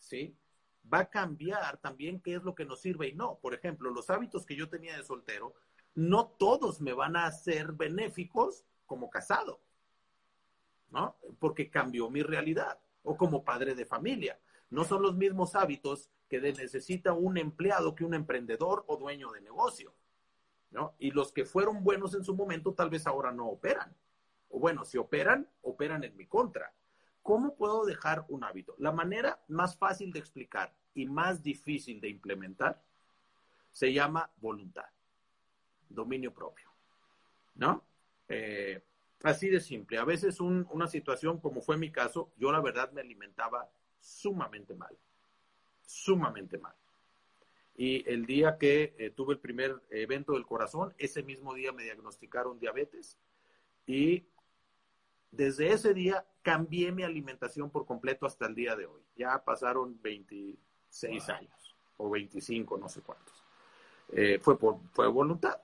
[0.00, 0.36] ¿sí?
[0.92, 3.38] Va a cambiar también qué es lo que nos sirve y no.
[3.38, 5.54] Por ejemplo, los hábitos que yo tenía de soltero,
[5.94, 9.60] no todos me van a ser benéficos como casado,
[10.90, 11.16] ¿no?
[11.38, 14.40] Porque cambió mi realidad o como padre de familia.
[14.70, 19.40] No son los mismos hábitos que necesita un empleado que un emprendedor o dueño de
[19.40, 19.94] negocio,
[20.70, 20.94] ¿no?
[20.98, 23.94] Y los que fueron buenos en su momento tal vez ahora no operan.
[24.48, 26.72] o bueno, si operan, operan en mi contra.
[27.30, 28.74] ¿Cómo puedo dejar un hábito?
[28.78, 32.82] La manera más fácil de explicar y más difícil de implementar
[33.70, 34.86] se llama voluntad,
[35.88, 36.68] dominio propio,
[37.54, 37.84] ¿no?
[38.26, 38.82] Eh,
[39.22, 39.98] así de simple.
[39.98, 44.98] A veces una situación como fue mi caso, yo la verdad me alimentaba sumamente mal,
[45.86, 46.74] sumamente mal.
[47.76, 51.84] Y el día que eh, tuve el primer evento del corazón, ese mismo día me
[51.84, 53.16] diagnosticaron diabetes
[53.86, 54.26] y
[55.30, 59.02] desde ese día cambié mi alimentación por completo hasta el día de hoy.
[59.16, 63.44] Ya pasaron 26 años o 25, no sé cuántos.
[64.12, 65.60] Eh, fue por fue voluntad.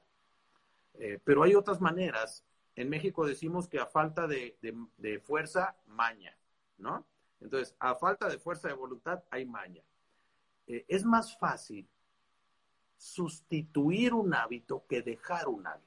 [0.94, 2.44] Eh, pero hay otras maneras.
[2.74, 4.56] En México decimos que a falta de,
[4.98, 6.36] de, fuerza, maña,
[6.78, 7.06] ¿no?
[7.40, 9.82] Entonces, a falta de fuerza de voluntad, hay maña.
[10.66, 11.88] Eh, es más fácil
[12.98, 15.86] sustituir un hábito que dejar un hábito.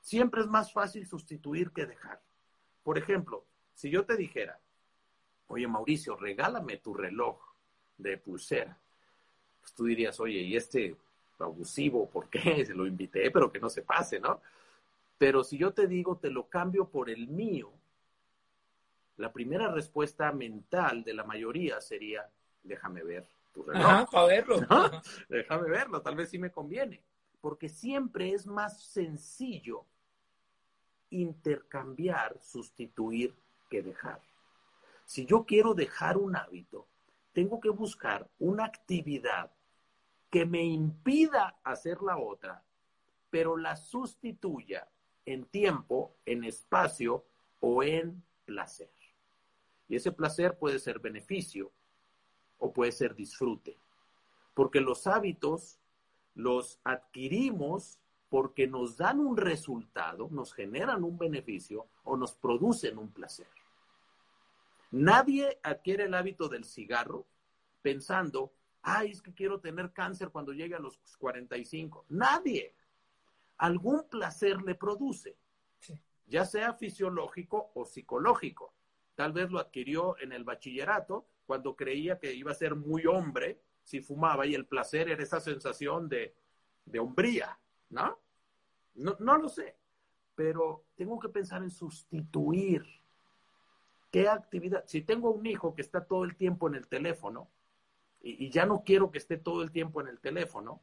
[0.00, 2.20] Siempre es más fácil sustituir que dejar.
[2.88, 4.58] Por ejemplo, si yo te dijera,
[5.48, 7.36] oye Mauricio, regálame tu reloj
[7.98, 8.78] de pulsera,
[9.60, 10.96] pues tú dirías, oye, ¿y este
[11.38, 12.40] abusivo por qué?
[12.64, 14.40] Se lo invité, pero que no se pase, ¿no?
[15.18, 17.70] Pero si yo te digo, te lo cambio por el mío,
[19.18, 22.26] la primera respuesta mental de la mayoría sería,
[22.62, 23.84] déjame ver tu reloj.
[23.84, 24.60] Ajá, para verlo.
[25.28, 27.02] Déjame verlo, tal vez sí me conviene.
[27.42, 29.84] Porque siempre es más sencillo
[31.10, 33.34] intercambiar, sustituir
[33.68, 34.20] que dejar.
[35.04, 36.86] Si yo quiero dejar un hábito,
[37.32, 39.50] tengo que buscar una actividad
[40.30, 42.62] que me impida hacer la otra,
[43.30, 44.88] pero la sustituya
[45.24, 47.24] en tiempo, en espacio
[47.60, 48.90] o en placer.
[49.88, 51.70] Y ese placer puede ser beneficio
[52.58, 53.78] o puede ser disfrute,
[54.54, 55.78] porque los hábitos
[56.34, 63.10] los adquirimos porque nos dan un resultado, nos generan un beneficio o nos producen un
[63.10, 63.48] placer.
[64.90, 67.26] Nadie adquiere el hábito del cigarro
[67.82, 72.06] pensando, ay, es que quiero tener cáncer cuando llegue a los 45.
[72.10, 72.74] Nadie.
[73.58, 75.36] Algún placer le produce,
[76.26, 78.72] ya sea fisiológico o psicológico.
[79.14, 83.60] Tal vez lo adquirió en el bachillerato cuando creía que iba a ser muy hombre
[83.82, 86.34] si fumaba y el placer era esa sensación de,
[86.84, 87.58] de hombría.
[87.90, 88.18] ¿No?
[88.94, 89.76] No, no lo sé,
[90.34, 92.84] pero tengo que pensar en sustituir.
[94.10, 94.84] ¿Qué actividad?
[94.86, 97.48] Si tengo un hijo que está todo el tiempo en el teléfono
[98.22, 100.80] y, y ya no quiero que esté todo el tiempo en el teléfono,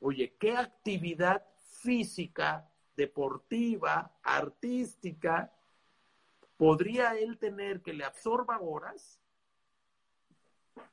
[0.00, 5.52] oye, ¿qué actividad física, deportiva, artística
[6.56, 9.20] podría él tener que le absorba horas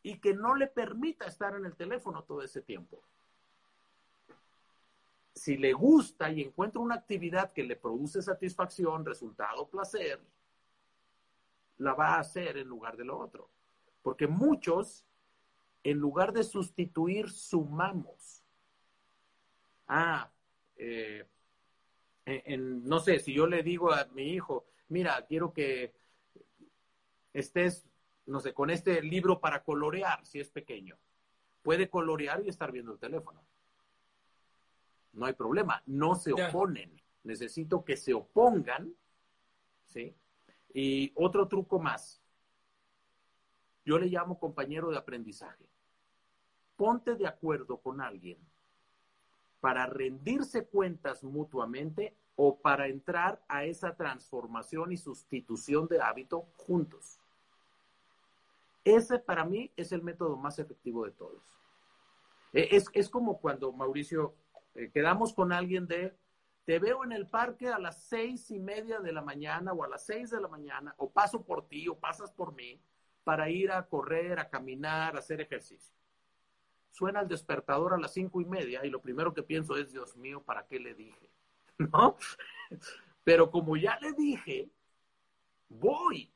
[0.04, 3.04] y que no le permita estar en el teléfono todo ese tiempo?
[5.34, 10.22] Si le gusta y encuentra una actividad que le produce satisfacción, resultado, placer,
[11.78, 13.50] la va a hacer en lugar de lo otro.
[14.02, 15.06] Porque muchos,
[15.84, 18.44] en lugar de sustituir, sumamos.
[19.88, 20.32] Ah,
[20.76, 21.28] eh,
[22.58, 25.94] no sé, si yo le digo a mi hijo, mira, quiero que
[27.34, 27.88] estés,
[28.26, 30.98] no sé, con este libro para colorear, si es pequeño.
[31.62, 33.44] Puede colorear y estar viendo el teléfono
[35.14, 37.02] no hay problema, no se oponen.
[37.24, 38.94] Necesito que se opongan,
[39.86, 40.16] ¿sí?
[40.74, 42.22] Y otro truco más.
[43.86, 45.66] Yo le llamo compañero de aprendizaje.
[46.76, 48.38] Ponte de acuerdo con alguien
[49.60, 57.20] para rendirse cuentas mutuamente o para entrar a esa transformación y sustitución de hábito juntos.
[58.84, 61.44] Ese para mí es el método más efectivo de todos.
[62.54, 64.34] E, es, es como cuando Mauricio
[64.76, 66.16] eh, quedamos con alguien de,
[66.66, 69.88] te veo en el parque a las seis y media de la mañana o a
[69.88, 72.82] las seis de la mañana, o paso por ti o pasas por mí
[73.24, 75.94] para ir a correr, a caminar, a hacer ejercicio.
[76.92, 80.16] Suena el despertador a las cinco y media y lo primero que pienso es, Dios
[80.18, 81.30] mío, ¿para qué le dije?
[81.78, 82.18] ¿No?
[83.24, 84.70] Pero como ya le dije,
[85.70, 86.32] voy.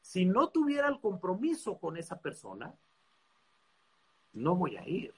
[0.00, 2.74] Si no tuviera el compromiso con esa persona,
[4.32, 5.14] no voy a ir.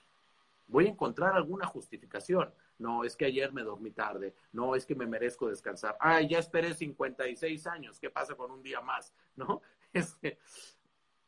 [0.73, 2.51] Voy a encontrar alguna justificación.
[2.79, 4.35] No, es que ayer me dormí tarde.
[4.53, 5.99] No, es que me merezco descansar.
[6.01, 8.01] Ay, ya esperé 56 años.
[8.01, 9.13] ¿Qué pasa con un día más?
[9.37, 9.61] ¿No?
[9.93, 10.39] Este,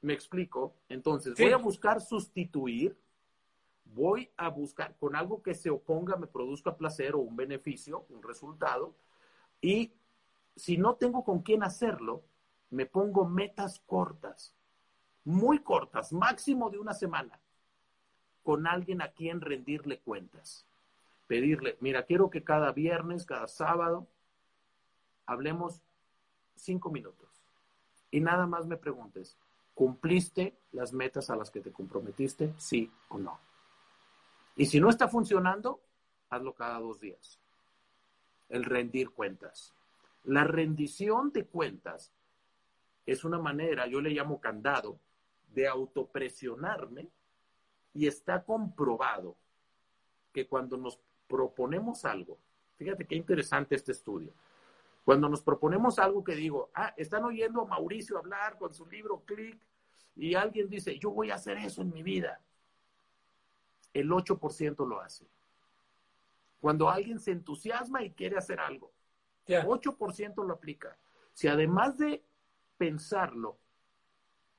[0.01, 0.77] me explico.
[0.89, 2.99] Entonces, voy a buscar sustituir.
[3.85, 8.23] Voy a buscar con algo que se oponga, me produzca placer o un beneficio, un
[8.23, 8.97] resultado.
[9.61, 9.93] Y
[10.57, 12.25] si no tengo con quién hacerlo,
[12.71, 14.57] me pongo metas cortas,
[15.23, 17.39] muy cortas, máximo de una semana
[18.45, 20.65] con alguien a quien rendirle cuentas.
[21.27, 24.07] Pedirle, mira, quiero que cada viernes, cada sábado,
[25.27, 25.81] hablemos
[26.55, 27.43] cinco minutos
[28.11, 29.37] y nada más me preguntes,
[29.75, 32.55] ¿cumpliste las metas a las que te comprometiste?
[32.59, 33.41] Sí o no.
[34.55, 35.81] Y si no está funcionando,
[36.31, 37.41] hazlo cada dos días.
[38.49, 39.75] El rendir cuentas.
[40.23, 42.13] La rendición de cuentas
[43.07, 45.01] es una manera, yo le llamo candado,
[45.49, 47.09] de autopresionarme
[47.95, 49.37] y está comprobado
[50.33, 52.39] que cuando nos proponemos algo,
[52.77, 54.33] fíjate qué interesante este estudio,
[55.05, 59.23] cuando nos proponemos algo que digo, ah, están oyendo a Mauricio hablar con su libro
[59.25, 59.61] Click
[60.17, 62.41] y alguien dice, yo voy a hacer eso en mi vida,
[63.93, 65.27] el 8% lo hace.
[66.61, 68.93] Cuando alguien se entusiasma y quiere hacer algo,
[69.47, 69.65] yeah.
[69.65, 70.99] 8% lo aplica.
[71.33, 72.25] Si además de
[72.79, 73.59] pensarlo,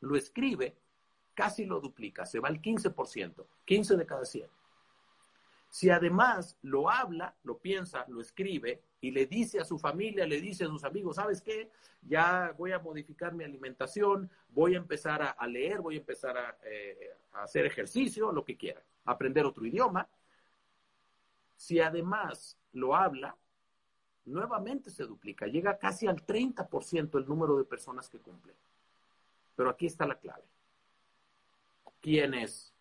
[0.01, 0.77] lo escribe,
[1.35, 4.49] casi lo duplica, se va al 15%, 15 de cada 100.
[5.69, 10.39] Si además lo habla, lo piensa, lo escribe y le dice a su familia, le
[10.39, 11.69] dice a sus amigos, ¿sabes qué?
[12.01, 16.57] Ya voy a modificar mi alimentación, voy a empezar a, leer, voy a empezar a,
[16.63, 20.07] eh, a hacer ejercicio, lo que quiera, aprender otro idioma.
[21.57, 23.35] Si además lo habla,
[24.23, 28.55] nuevamente se duplica, llega casi al 30% el número de personas que cumplen.
[29.57, 30.54] Pero aquí está la clave
[32.05, 32.71] quienes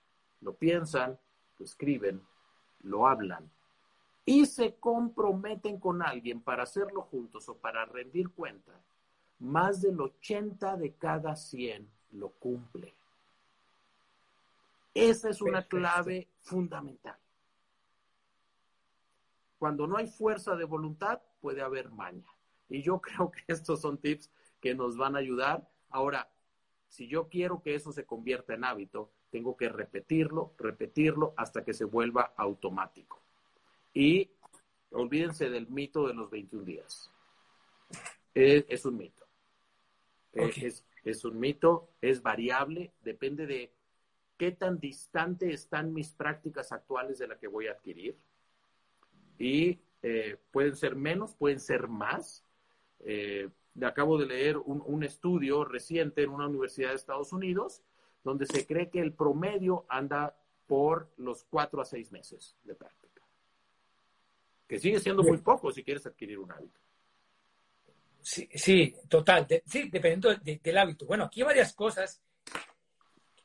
[0.42, 1.18] lo piensan,
[1.58, 2.20] lo escriben,
[2.82, 3.50] lo hablan
[4.26, 8.78] y se comprometen con alguien para hacerlo juntos o para rendir cuenta,
[9.38, 12.94] más del 80 de cada 100 lo cumple.
[14.92, 17.16] Esa es una clave fundamental.
[19.58, 22.28] Cuando no hay fuerza de voluntad, puede haber maña.
[22.68, 25.66] Y yo creo que estos son tips que nos van a ayudar.
[25.88, 26.28] Ahora,
[26.94, 31.74] si yo quiero que eso se convierta en hábito, tengo que repetirlo, repetirlo hasta que
[31.74, 33.20] se vuelva automático.
[33.92, 34.30] Y
[34.92, 37.10] olvídense del mito de los 21 días.
[38.32, 39.26] Es, un mito.
[40.34, 43.72] Es, es, un mito, es variable, depende de
[44.36, 48.16] qué tan distante están mis prácticas actuales de la que voy a adquirir.
[49.36, 52.44] Y eh, pueden ser menos, pueden ser más.
[53.00, 53.48] Eh,
[53.82, 57.82] acabo de leer un, estudio reciente en una universidad de Estados Unidos
[58.22, 63.22] donde se cree que el promedio anda por los cuatro a seis meses de práctica.
[64.66, 66.80] Que sigue siendo muy poco si quieres adquirir un hábito.
[68.22, 69.46] Sí, sí total.
[69.66, 71.04] sí, dependiendo del hábito.
[71.04, 72.22] Bueno, aquí hay varias cosas.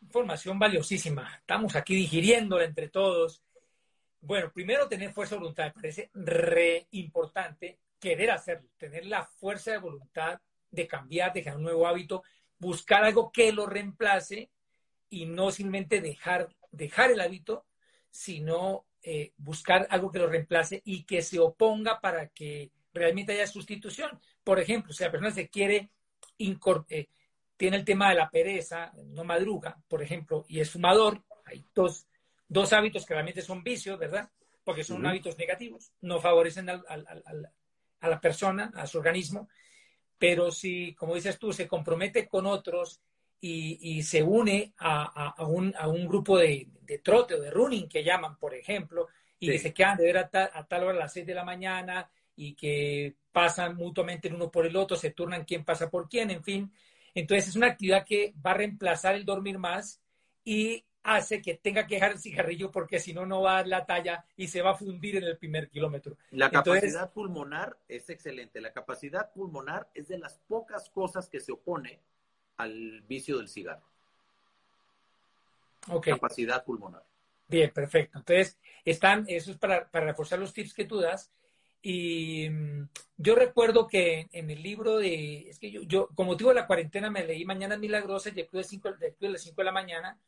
[0.01, 1.35] Información valiosísima.
[1.39, 3.43] Estamos aquí digiriéndola entre todos.
[4.21, 5.65] Bueno, primero tener fuerza de voluntad.
[5.65, 10.39] Me parece re importante querer hacerlo, tener la fuerza de voluntad
[10.71, 12.23] de cambiar, de crear un nuevo hábito,
[12.57, 14.51] buscar algo que lo reemplace
[15.09, 17.65] y no simplemente dejar, dejar el hábito,
[18.09, 23.47] sino eh, buscar algo que lo reemplace y que se oponga para que realmente haya
[23.47, 24.19] sustitución.
[24.43, 25.91] Por ejemplo, si la persona se quiere
[26.89, 27.07] eh,
[27.57, 32.07] tiene el tema de la pereza, no madruga, por ejemplo, y es fumador, hay dos,
[32.47, 34.29] dos hábitos que realmente son vicios, ¿verdad?
[34.63, 37.51] Porque son hábitos negativos, no favorecen al,
[38.01, 39.49] a la persona, a su organismo,
[40.17, 43.01] pero si, como dices tú, se compromete con otros
[43.41, 45.73] y, se une a, un,
[46.07, 46.67] grupo de,
[47.01, 49.07] trote o de running que llaman, por ejemplo,
[49.39, 52.09] y que se quedan de ver a, tal hora a las 6 de la mañana
[52.35, 56.31] y que pasan mutuamente el uno por el otro, se turnan quién pasa por quién,
[56.31, 56.71] en fin.
[57.15, 60.01] Entonces es una actividad que va a reemplazar el dormir más
[60.43, 63.67] y hace que tenga que dejar el cigarrillo porque si no, no va a dar
[63.67, 66.17] la talla y se va a fundir en el primer kilómetro.
[66.31, 68.61] La capacidad pulmonar es excelente.
[68.61, 71.99] La capacidad pulmonar es de las pocas cosas que se opone
[72.57, 73.87] al vicio del cigarro.
[75.87, 76.13] Okay.
[76.13, 77.03] Capacidad pulmonar.
[77.47, 78.19] Bien, perfecto.
[78.19, 81.31] Entonces, están, eso es para, para reforzar los tips que tú das.
[81.81, 86.53] Y mm, yo recuerdo que en el libro de, es que yo, yo como digo,
[86.53, 90.19] la cuarentena me leí Mañana después de, cinco, de las 5 de la mañana,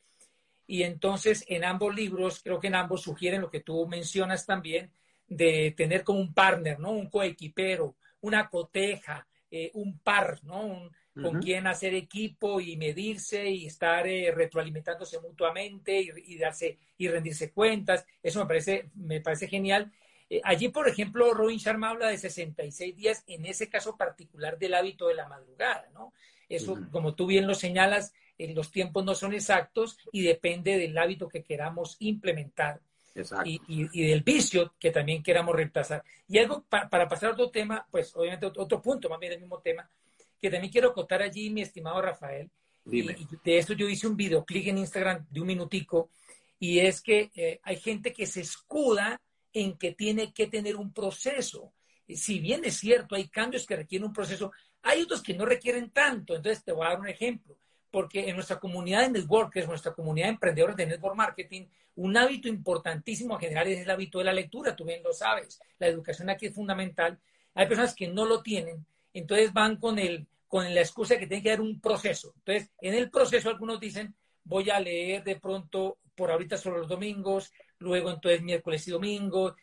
[0.72, 4.90] y entonces en ambos libros, creo que en ambos sugieren lo que tú mencionas también,
[5.28, 6.92] de tener como un partner, ¿no?
[6.92, 10.90] Un coequipero, una coteja, eh, un par, ¿no?
[11.14, 17.52] con quien hacer equipo y medirse y estar eh, retroalimentándose mutuamente y, darse y rendirse
[17.52, 18.06] cuentas.
[18.24, 19.92] Eso me parece, me parece genial.
[20.30, 24.74] Eh, allí, por ejemplo, Robin Sharma habla de 66 días, en ese caso particular del
[24.74, 26.14] hábito de la madrugada, ¿no?
[26.48, 28.14] Eso, como tú bien lo señalas,
[28.50, 32.82] los tiempos no son exactos y depende del hábito que queramos implementar.
[33.44, 36.02] Y, y, del vicio que también queramos reemplazar.
[36.30, 39.60] Y algo para pasar a otro tema, pues obviamente otro punto, más bien del mismo
[39.60, 39.90] tema,
[40.42, 42.50] que también quiero acotar allí, mi estimado Rafael.
[42.86, 46.10] Y, de esto yo hice un videoclip en Instagram de un minutico,
[46.58, 49.22] y es que eh, hay gente que se escuda
[49.54, 51.74] en que tiene que tener un proceso.
[52.08, 55.92] si bien es cierto, hay cambios que requieren un proceso, hay otros que no requieren
[55.92, 56.36] tanto.
[56.36, 57.58] Entonces, te voy a dar un ejemplo,
[57.92, 61.66] porque en nuestra comunidad de networkers, nuestra comunidad de emprendedores de network marketing,
[61.96, 65.60] un hábito importantísimo a generar es el hábito de la lectura, tú bien lo sabes,
[65.78, 67.20] la educación aquí es fundamental.
[67.54, 71.28] Hay personas que no lo tienen, entonces van con, el, con la excusa de que
[71.28, 72.34] tienen que dar un proceso.
[72.38, 74.16] Entonces, en el proceso algunos dicen,
[74.46, 79.56] voy a leer de pronto por ahorita solo los domingos, luego entonces miércoles y domingo,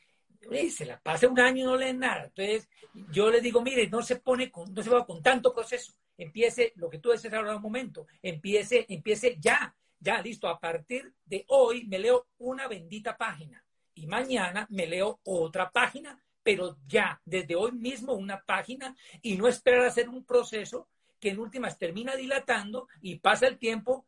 [0.50, 2.24] y se la pasa un año y no leen nada.
[2.24, 2.68] Entonces,
[3.10, 5.94] yo le digo, mire, no se pone con, no se va con tanto proceso.
[6.18, 10.48] Empiece lo que tú decías ahora un momento, empiece, empiece ya, ya, listo.
[10.48, 13.64] A partir de hoy me leo una bendita página
[13.94, 19.48] y mañana me leo otra página, pero ya, desde hoy mismo una página y no
[19.48, 20.88] esperar a hacer un proceso
[21.20, 24.06] que en últimas termina dilatando y pasa el tiempo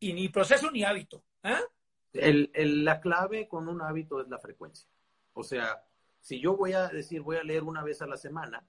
[0.00, 1.22] y ni proceso ni hábito.
[1.42, 1.60] ¿ah?
[2.14, 4.88] la clave con un hábito es la frecuencia.
[5.32, 5.82] O sea,
[6.20, 8.66] si yo voy a decir voy a leer una vez a la semana,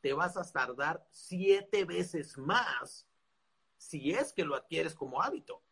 [0.00, 3.06] te vas a tardar siete veces más
[3.76, 5.62] si es que lo adquieres como hábito.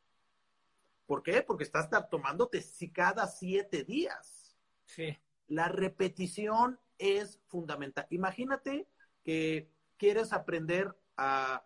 [1.07, 1.43] ¿Por qué?
[1.43, 2.63] Porque estás tomándote
[2.93, 4.57] cada siete días.
[4.85, 5.17] Sí.
[5.47, 8.07] La repetición es fundamental.
[8.11, 8.87] Imagínate
[9.25, 11.65] que quieres aprender a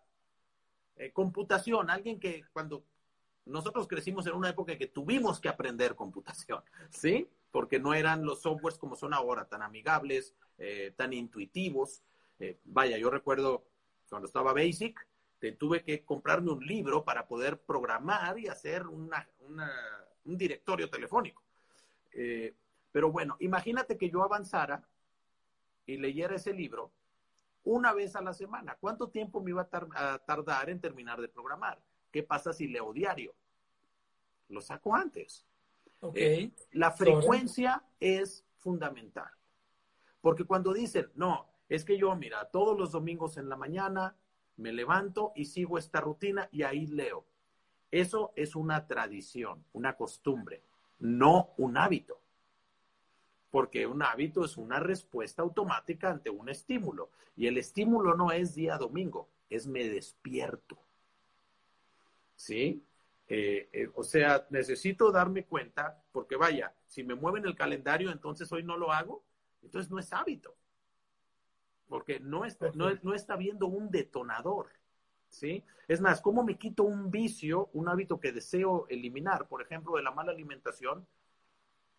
[0.97, 2.85] eh, computación, alguien que cuando
[3.45, 7.29] nosotros crecimos en una época en que tuvimos que aprender computación, ¿sí?
[7.53, 12.03] porque no eran los softwares como son ahora, tan amigables, eh, tan intuitivos.
[12.39, 13.65] Eh, vaya, yo recuerdo
[14.09, 15.07] cuando estaba Basic,
[15.39, 19.11] te tuve que comprarme un libro para poder programar y hacer un
[20.25, 21.43] directorio telefónico.
[22.13, 22.55] Eh,
[22.93, 24.87] pero bueno, imagínate que yo avanzara
[25.87, 26.93] y leyera ese libro
[27.65, 28.77] una vez a la semana.
[28.79, 31.81] ¿Cuánto tiempo me iba a tardar en terminar de programar?
[32.11, 33.35] ¿Qué pasa si leo diario?
[34.49, 35.47] Lo saco antes.
[36.01, 36.45] Okay.
[36.45, 39.31] Eh, la frecuencia es fundamental.
[40.21, 44.15] Porque cuando dicen, no, es que yo, mira, todos los domingos en la mañana
[44.59, 47.25] me levanto y sigo esta rutina y ahí leo.
[47.91, 50.63] Eso es una tradición, una costumbre,
[50.99, 52.21] no un hábito.
[53.51, 57.11] Porque un hábito es una respuesta automática ante un estímulo.
[57.37, 60.77] Y el estímulo no es día domingo, es me despierto.
[62.37, 62.85] ¿Sí?
[63.29, 68.53] Eh, eh, o sea, necesito darme cuenta, porque vaya, si me mueven el calendario, entonces
[68.53, 69.23] hoy no lo hago,
[69.63, 70.55] entonces no es hábito,
[71.93, 74.71] porque no está, no, está viendo un detonador,
[75.29, 75.63] ¿sí?
[75.87, 80.03] Es más, ¿cómo me quito un vicio, un hábito que deseo eliminar, por ejemplo, de
[80.03, 81.07] la mala alimentación?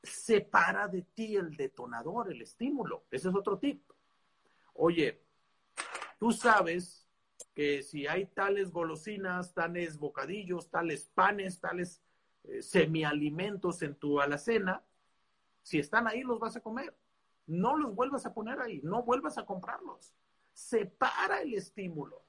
[0.01, 3.03] Separa de ti el detonador, el estímulo.
[3.11, 3.83] Ese es otro tip.
[4.73, 5.21] Oye,
[6.17, 7.07] tú sabes
[7.53, 12.01] que si hay tales golosinas, tales bocadillos, tales panes, tales
[12.45, 14.83] eh, semialimentos en tu alacena,
[15.61, 16.95] si están ahí los vas a comer.
[17.47, 20.13] No los vuelvas a poner ahí, no vuelvas a comprarlos.
[20.53, 22.23] Separa el estímulo.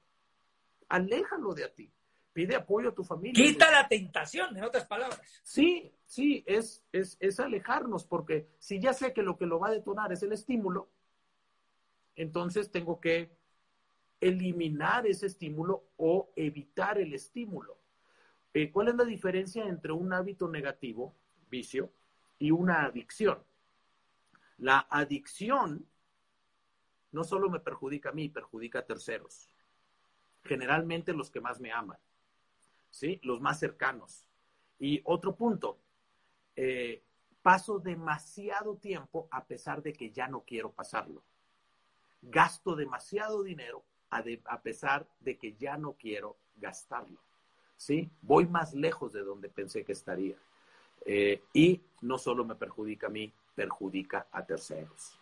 [0.89, 1.91] Aléjalo de a ti.
[2.33, 3.45] Pide apoyo a tu familia.
[3.45, 5.21] Quita la tentación, en otras palabras.
[5.41, 9.69] Sí, sí, es, es, es alejarnos, porque si ya sé que lo que lo va
[9.69, 10.89] a detonar es el estímulo,
[12.15, 13.37] entonces tengo que
[14.19, 17.77] eliminar ese estímulo o evitar el estímulo.
[18.53, 21.13] Eh, ¿Cuál es la diferencia entre un hábito negativo,
[21.49, 21.91] vicio,
[22.39, 23.39] y una adicción?
[24.57, 25.85] La adicción
[27.11, 29.49] no solo me perjudica a mí, perjudica a terceros.
[30.43, 31.97] Generalmente los que más me aman,
[32.89, 33.19] ¿sí?
[33.23, 34.27] Los más cercanos.
[34.79, 35.79] Y otro punto,
[36.55, 37.01] eh,
[37.41, 41.23] paso demasiado tiempo a pesar de que ya no quiero pasarlo.
[42.21, 47.19] Gasto demasiado dinero a, pesar de que ya no quiero gastarlo.
[47.77, 48.09] ¿sí?
[48.21, 50.37] Voy más lejos de donde pensé que estaría.
[51.05, 55.19] Eh, y no solo me perjudica a mí, perjudica a terceros.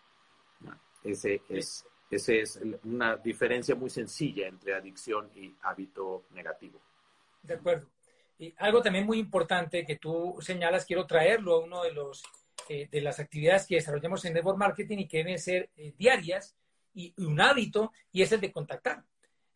[1.04, 6.82] Ese es, ese es una diferencia muy sencilla entre adicción y hábito negativo.
[7.42, 7.88] De acuerdo.
[8.40, 12.24] Y algo también muy importante que tú señalas, quiero traerlo a uno de los
[12.70, 16.56] eh, de las actividades que desarrollamos en Network Marketing y que deben ser eh, diarias,
[16.94, 19.04] y, un hábito y es el de contactar,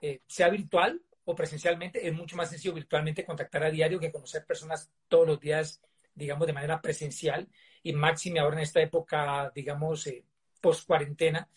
[0.01, 2.05] eh, sea virtual o presencialmente.
[2.05, 5.81] Es mucho más sencillo virtualmente contactar a diario que conocer personas todos los días,
[6.17, 7.47] digamos, de manera presencial
[7.83, 10.25] y máxime ahora en esta época, digamos, eh,
[10.59, 11.47] post cuarentena.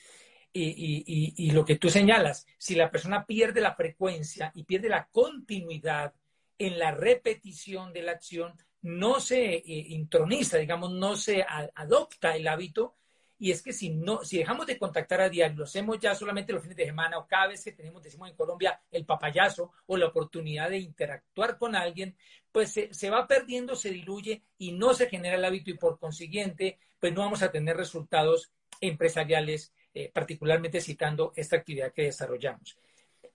[0.52, 4.88] Y, y, y, lo que tú señalas, si la persona pierde la frecuencia y pierde
[4.88, 6.12] la continuidad
[6.58, 11.44] en la repetición de la acción, no se eh, introniza, digamos, no se
[11.74, 12.96] adopta el hábito,
[13.40, 16.52] y es que si no, si dejamos de contactar a diario, lo hacemos ya solamente
[16.52, 19.96] los fines de semana o cada vez que tenemos, decimos en Colombia, el papayazo o
[19.96, 22.14] la oportunidad de interactuar con alguien,
[22.52, 26.78] pues se, va perdiendo, se diluye y no se genera el hábito y por consiguiente,
[26.98, 32.76] pues no vamos a tener resultados empresariales eh, particularmente citando esta actividad que desarrollamos.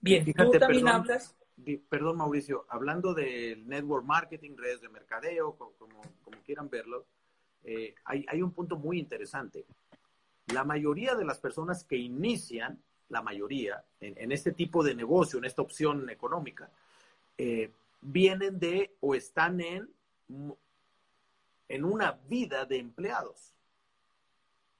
[0.00, 1.36] Bien, tú también hablas.
[1.88, 7.06] Perdón, Mauricio, hablando del network marketing, redes de mercadeo, como, como, quieran verlo,
[7.64, 9.66] eh, hay, hay un punto muy interesante.
[10.46, 15.44] La mayoría de las personas que inician, la mayoría, en, este tipo de negocio, en
[15.44, 16.70] esta opción económica,
[17.38, 17.70] eh,
[18.00, 19.88] vienen de o están en,
[21.68, 23.54] en una vida de empleados.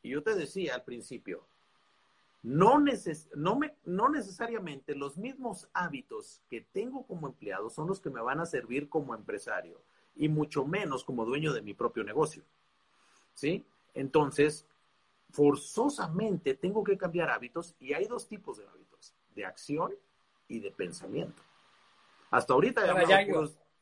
[0.03, 1.47] Y yo te decía al principio,
[2.47, 2.79] no,
[3.35, 8.21] no, me, no necesariamente los mismos hábitos que tengo como empleado son los que me
[8.21, 9.81] van a servir como empresario
[10.14, 12.45] y mucho menos como dueño de mi propio negocio.
[13.35, 13.64] ¿Sí?
[13.95, 14.64] Entonces,
[15.37, 19.95] forzosamente tengo que cambiar hábitos y hay dos tipos de hábitos, de acción
[20.49, 21.43] y de pensamiento.
[22.30, 23.26] Hasta ahorita ya...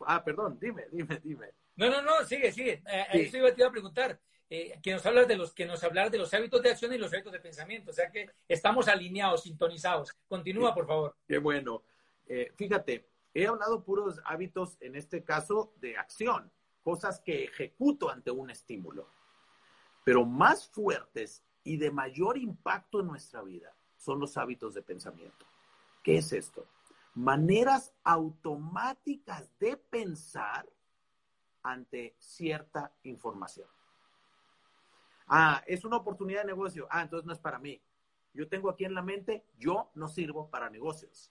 [0.00, 1.50] Ah, perdón, dime, dime, dime.
[1.76, 2.82] No, no, no, sigue, sigue.
[2.90, 4.20] Eh, Eso iba, te iba a preguntar.
[4.50, 6.98] Eh, que nos habla de los que nos hablar de los hábitos de acción y
[6.98, 7.92] los hábitos de pensamiento.
[7.92, 10.12] O sea que estamos alineados, sintonizados.
[10.26, 11.16] Continúa, por favor.
[11.26, 11.84] Qué bueno.
[12.26, 16.50] Eh, fíjate, he hablado puros hábitos, en este caso, de acción,
[16.82, 19.08] cosas que ejecuto ante un estímulo.
[20.04, 25.46] Pero más fuertes y de mayor impacto en nuestra vida son los hábitos de pensamiento.
[26.02, 26.66] ¿Qué es esto?
[27.14, 30.68] Maneras automáticas de pensar
[31.62, 33.66] ante cierta información.
[35.26, 36.86] Ah, es una oportunidad de negocio.
[36.90, 37.80] Ah, entonces no es para mí.
[38.34, 41.30] Yo tengo aquí en la mente, yo no sirvo para negocios.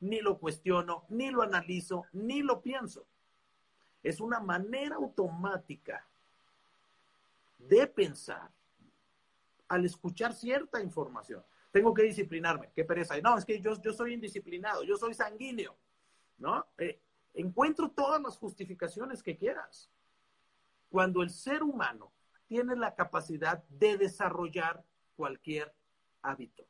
[0.00, 3.06] Ni lo cuestiono, ni lo analizo, ni lo pienso.
[4.02, 6.06] Es una manera automática
[7.58, 8.50] de pensar
[9.68, 11.44] al escuchar cierta información.
[11.70, 12.70] Tengo que disciplinarme.
[12.74, 13.20] Qué pereza.
[13.20, 15.76] No, es que yo, yo soy indisciplinado, yo soy sanguíneo.
[16.38, 16.66] ¿No?
[16.78, 17.00] Eh,
[17.34, 19.90] encuentro todas las justificaciones que quieras.
[20.90, 22.12] Cuando el ser humano
[22.46, 24.84] tiene la capacidad de desarrollar
[25.16, 25.74] cualquier
[26.22, 26.66] hábito.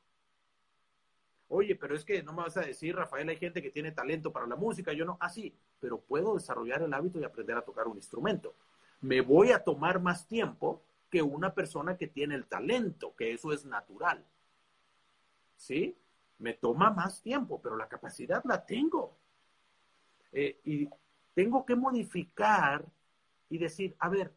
[1.48, 4.32] Oye, pero es que no me vas a decir, Rafael, hay gente que tiene talento
[4.32, 7.62] para la música, yo no, así, ah, pero puedo desarrollar el hábito y aprender a
[7.62, 8.56] tocar un instrumento.
[9.00, 13.52] Me voy a tomar más tiempo que una persona que tiene el talento, que eso
[13.52, 14.24] es natural.
[15.56, 15.96] ¿Sí?
[16.38, 19.16] Me toma más tiempo, pero la capacidad la tengo.
[20.32, 20.88] Eh, y
[21.34, 22.84] tengo que modificar
[23.48, 24.32] y decir, a ver,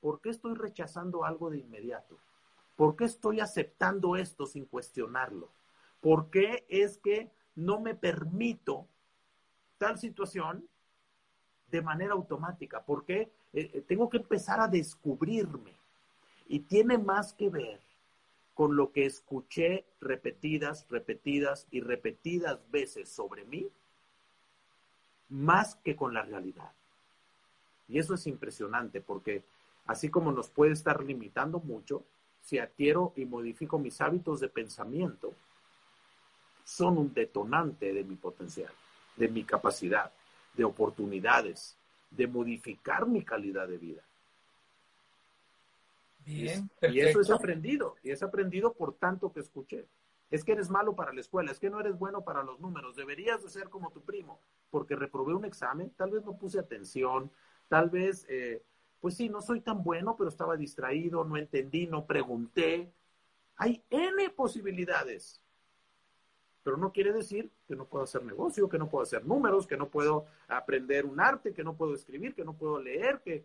[0.00, 2.18] ¿por qué estoy rechazando algo de inmediato?
[2.76, 5.50] ¿Por qué estoy aceptando esto sin cuestionarlo?
[6.00, 8.88] ¿Por qué es que no me permito
[9.78, 10.68] tal situación
[11.70, 12.82] de manera automática?
[12.82, 13.20] ¿Por qué
[13.52, 15.72] eh, eh, tengo que empezar a descubrirme?
[16.48, 17.80] Y tiene más que ver
[18.54, 23.68] con lo que escuché repetidas, repetidas y repetidas veces sobre mí,
[25.28, 26.72] más que con la realidad.
[27.88, 29.42] Y eso es impresionante porque
[29.86, 32.04] así como nos puede estar limitando mucho,
[32.40, 35.34] si adquiero y modifico mis hábitos de pensamiento,
[36.64, 38.72] son un detonante de mi potencial,
[39.16, 40.12] de mi capacidad,
[40.54, 41.76] de oportunidades,
[42.10, 44.02] de modificar mi calidad de vida.
[46.24, 49.86] Bien, y eso es aprendido, y es aprendido por tanto que escuché.
[50.30, 52.96] Es que eres malo para la escuela, es que no eres bueno para los números,
[52.96, 54.40] deberías de ser como tu primo,
[54.70, 57.30] porque reprobé un examen, tal vez no puse atención,
[57.68, 58.62] tal vez eh,
[59.00, 62.90] pues sí, no soy tan bueno, pero estaba distraído, no entendí, no pregunté.
[63.56, 65.42] Hay N posibilidades.
[66.64, 69.76] Pero no quiere decir que no puedo hacer negocio, que no puedo hacer números, que
[69.76, 73.44] no puedo aprender un arte, que no puedo escribir, que no puedo leer, que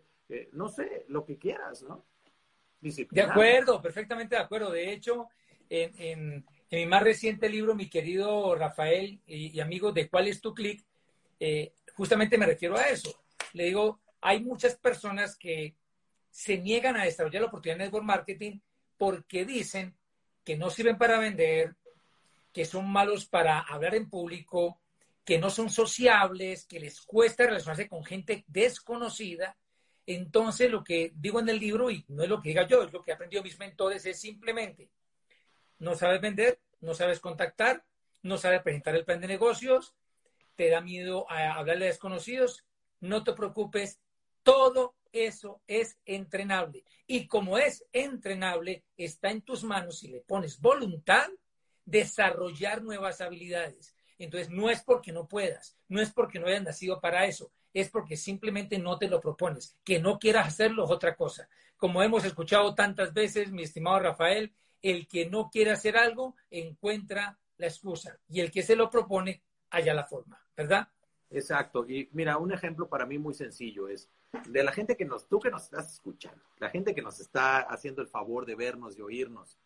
[0.52, 2.04] no sé, lo que quieras, ¿no?
[2.80, 4.70] De acuerdo, perfectamente de acuerdo.
[4.70, 5.28] De hecho,
[5.68, 10.84] en, mi más reciente libro, mi querido Rafael y, amigos de ¿Cuál es tu clic?
[11.38, 13.22] Eh, justamente me refiero a eso.
[13.52, 15.74] Le digo, hay muchas personas que
[16.30, 18.60] se niegan a desarrollar la oportunidad de network marketing
[18.96, 19.94] porque dicen
[20.44, 21.74] que no sirven para vender,
[22.52, 24.80] que son malos para hablar en público,
[25.24, 29.56] que no son sociables, que les cuesta relacionarse con gente desconocida.
[30.06, 32.92] Entonces, lo que digo en el libro, y no es lo que diga yo, es
[32.92, 34.90] lo que he aprendido mis mentores, es simplemente,
[35.78, 37.84] no sabes vender, no sabes contactar,
[38.22, 39.94] no sabes presentar el plan de negocios,
[40.56, 42.64] te da miedo a hablarle a desconocidos,
[43.00, 44.00] no te preocupes,
[44.42, 46.84] todo eso es entrenable.
[47.06, 51.28] Y como es entrenable, está en tus manos, si le pones voluntad,
[51.84, 53.94] desarrollar nuevas habilidades.
[54.18, 57.88] Entonces, no es porque no puedas, no es porque no hayas nacido para eso, es
[57.88, 59.76] porque simplemente no te lo propones.
[59.84, 61.48] Que no quieras hacerlo es otra cosa.
[61.76, 64.52] Como hemos escuchado tantas veces, mi estimado Rafael,
[64.82, 69.42] el que no quiere hacer algo encuentra la excusa y el que se lo propone
[69.70, 70.88] halla la forma, ¿verdad?
[71.30, 71.86] Exacto.
[71.88, 74.10] Y mira, un ejemplo para mí muy sencillo es
[74.46, 77.60] de la gente que nos, tú que nos estás escuchando, la gente que nos está
[77.60, 79.58] haciendo el favor de vernos y oírnos.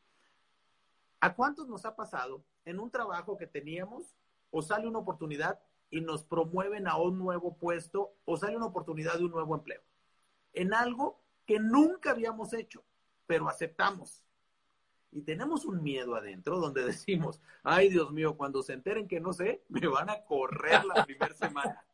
[1.25, 4.15] ¿A cuántos nos ha pasado en un trabajo que teníamos
[4.51, 5.59] o sale una oportunidad
[5.89, 9.81] y nos promueven a un nuevo puesto o sale una oportunidad de un nuevo empleo?
[10.53, 12.85] En algo que nunca habíamos hecho,
[13.27, 14.23] pero aceptamos.
[15.13, 19.33] Y tenemos un miedo adentro donde decimos, ay Dios mío, cuando se enteren que no
[19.33, 21.87] sé, me van a correr la primera semana.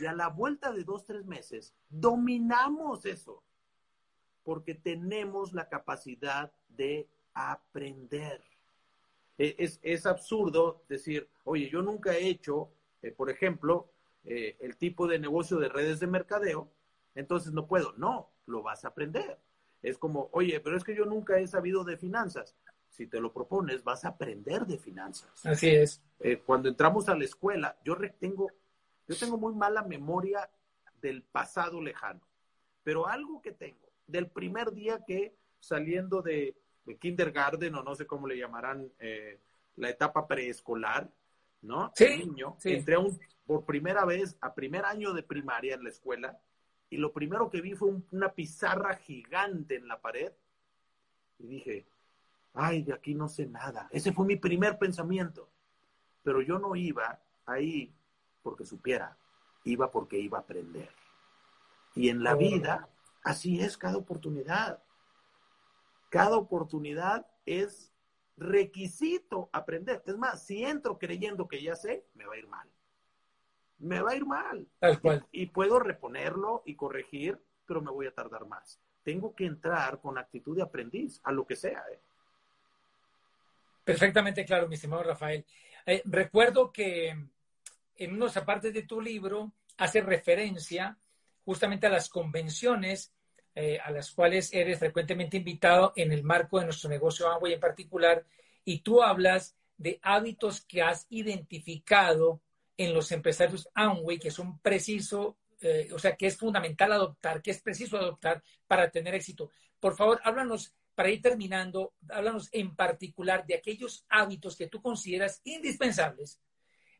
[0.00, 3.42] Y a la vuelta de dos, tres meses, dominamos eso,
[4.42, 8.42] porque tenemos la capacidad de aprender.
[9.38, 12.70] E, es, absurdo decir, oye, yo nunca he hecho,
[13.02, 13.92] eh, por ejemplo,
[14.24, 16.68] eh, el tipo de negocio de redes de mercadeo,
[17.14, 17.92] entonces no puedo.
[17.96, 19.38] No, lo vas a aprender.
[19.82, 22.56] Es como, oye, pero es que yo nunca he sabido de finanzas.
[22.90, 25.30] Si te lo propones, vas a aprender de finanzas.
[25.46, 26.02] Así es.
[26.18, 28.50] Eh, cuando entramos a la escuela, yo tengo,
[29.06, 30.50] yo tengo muy mala memoria
[31.00, 32.20] del pasado lejano,
[32.82, 36.56] pero algo que tengo, del primer día que saliendo de,
[36.96, 39.38] kindergarten o no sé cómo le llamarán, eh,
[39.76, 41.10] la etapa preescolar,
[41.62, 41.92] ¿no?
[41.94, 46.38] Sí, niño, entré un, por primera vez a primer año de primaria en la escuela
[46.90, 50.32] y lo primero que vi fue una pizarra gigante en la pared
[51.38, 51.86] y dije,
[52.54, 53.88] ay, de aquí no sé nada.
[53.90, 55.48] Ese fue mi primer pensamiento.
[56.22, 57.92] Pero yo no iba ahí
[58.42, 59.16] porque supiera,
[59.64, 60.90] iba porque iba a aprender.
[61.94, 62.88] Y en la vida,
[63.22, 64.82] así es cada oportunidad.
[66.08, 67.92] Cada oportunidad es
[68.36, 70.02] requisito aprender.
[70.06, 72.68] Es más, si entro creyendo que ya sé, me va a ir mal.
[73.78, 74.66] Me va a ir mal.
[74.78, 75.26] Tal cual.
[75.32, 78.80] Y, puedo reponerlo y corregir, pero me voy a tardar más.
[79.02, 81.84] Tengo que entrar con actitud de aprendiz, a lo que sea.
[81.92, 82.00] ¿eh?
[83.84, 85.44] Perfectamente claro, mi estimado Rafael.
[85.86, 87.16] Eh, recuerdo que
[87.96, 90.98] en unos apartes de tu libro hace referencia
[91.44, 93.12] justamente a las convenciones
[93.60, 97.58] eh, a las cuales eres frecuentemente invitado en el marco de nuestro negocio Amway en
[97.58, 98.24] particular,
[98.64, 102.40] y tú hablas de hábitos que has identificado
[102.76, 107.50] en los empresarios Amway que son preciso, eh, o sea, que es fundamental adoptar, que
[107.50, 109.50] es preciso adoptar para tener éxito.
[109.80, 115.40] Por favor, háblanos, para ir terminando, háblanos en particular de aquellos hábitos que tú consideras
[115.42, 116.40] indispensables,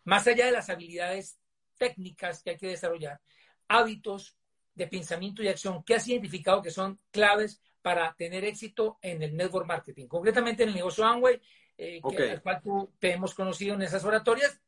[0.02, 1.38] más allá de las habilidades
[1.76, 3.20] técnicas que hay que desarrollar,
[3.68, 4.37] hábitos
[4.78, 9.36] de pensamiento y acción que has identificado que son claves para tener éxito en el
[9.36, 11.40] network marketing, concretamente en el negocio Amway,
[11.76, 14.60] eh, al cual tú te hemos conocido en esas oratorias.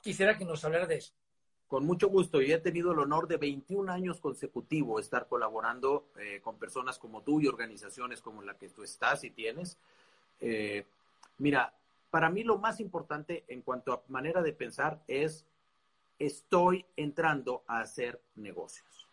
[0.00, 1.12] Quisiera que nos hablara de eso.
[1.68, 2.40] Con mucho gusto.
[2.40, 7.22] Yo he tenido el honor de 21 años consecutivos estar colaborando eh, con personas como
[7.22, 9.78] tú y organizaciones como la que tú estás y tienes.
[10.40, 10.84] Eh,
[11.38, 11.72] mira,
[12.10, 15.46] para mí lo más importante en cuanto a manera de pensar es
[16.18, 19.08] estoy entrando a hacer negocios.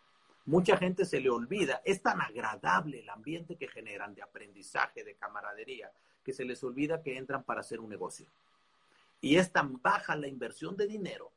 [0.46, 5.14] Mucha gente se le olvida, es tan agradable el ambiente que generan de aprendizaje, de
[5.14, 5.92] camaradería,
[6.24, 8.26] que se les olvida que entran para hacer un negocio.
[9.20, 11.30] Y es tan baja la inversión de dinero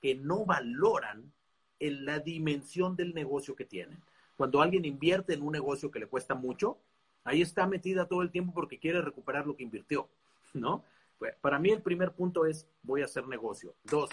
[0.00, 1.32] que no valoran
[1.80, 3.98] en la dimensión del negocio que tienen.
[4.36, 6.78] Cuando alguien invierte en un negocio que le cuesta mucho,
[7.24, 10.08] ahí está metida todo el tiempo porque quiere recuperar lo que invirtió,
[10.54, 10.82] ¿no?
[11.18, 13.74] Pues, para mí el primer punto es voy a hacer negocio.
[13.84, 14.10] Dos,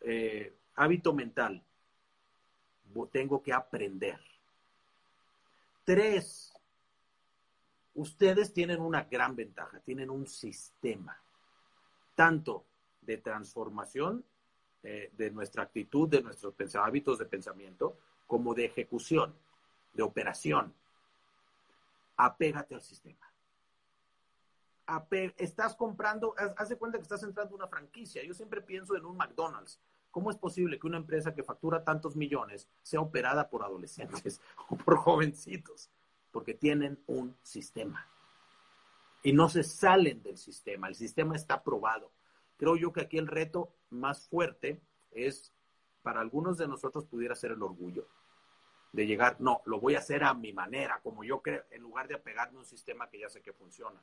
[0.00, 1.62] eh, hábito mental
[3.10, 4.20] tengo que aprender.
[5.84, 6.52] Tres,
[7.94, 11.20] ustedes tienen una gran ventaja, tienen un sistema,
[12.14, 12.64] tanto
[13.00, 14.24] de transformación
[14.84, 19.34] eh, de nuestra actitud, de nuestros hábitos de pensamiento, como de ejecución,
[19.92, 20.74] de operación.
[22.16, 23.26] Apégate al sistema.
[25.36, 28.22] estás comprando, haz, de cuenta que estás entrando en una franquicia.
[28.24, 29.80] Yo siempre pienso en un McDonald's.
[30.12, 34.76] ¿Cómo es posible que una empresa que factura tantos millones sea operada por adolescentes o
[34.76, 35.90] por jovencitos?
[36.30, 38.06] Porque tienen un sistema.
[39.22, 40.88] Y no se salen del sistema.
[40.88, 42.12] El sistema está probado.
[42.58, 45.52] Creo yo que aquí el reto más fuerte es,
[46.02, 48.06] para algunos de nosotros pudiera ser el orgullo
[48.92, 52.08] de llegar, no, lo voy a hacer a mi manera, como yo creo, en lugar
[52.08, 54.02] de apegarme a un sistema que ya sé que funciona.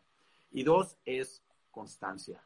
[0.51, 2.43] Y dos, es constancia.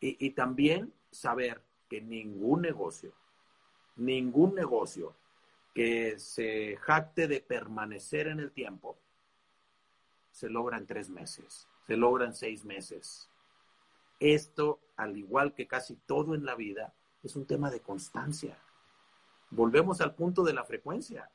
[0.00, 3.12] Y, y también saber que ningún negocio,
[3.96, 5.12] ningún negocio
[5.74, 8.96] que se jacte de permanecer en el tiempo,
[10.30, 13.28] se logra en tres meses, se logra en seis meses.
[14.20, 18.56] Esto, al igual que casi todo en la vida, es un tema de constancia.
[19.50, 21.28] Volvemos al punto de la frecuencia.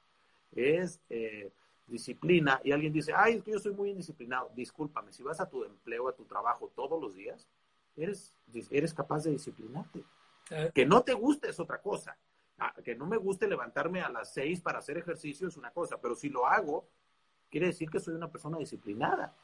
[0.53, 1.51] Es eh,
[1.85, 4.51] disciplina y alguien dice, ay, es que yo soy muy indisciplinado.
[4.55, 7.45] Discúlpame, si vas a tu empleo, a tu trabajo todos los días,
[7.97, 8.33] eres,
[8.71, 10.03] eres capaz de disciplinarte.
[10.73, 12.17] Que no te guste es otra cosa.
[12.57, 15.99] Ah, que no me guste levantarme a las seis para hacer ejercicio es una cosa,
[15.99, 16.87] pero si lo hago,
[17.49, 19.35] quiere decir que soy una persona disciplinada.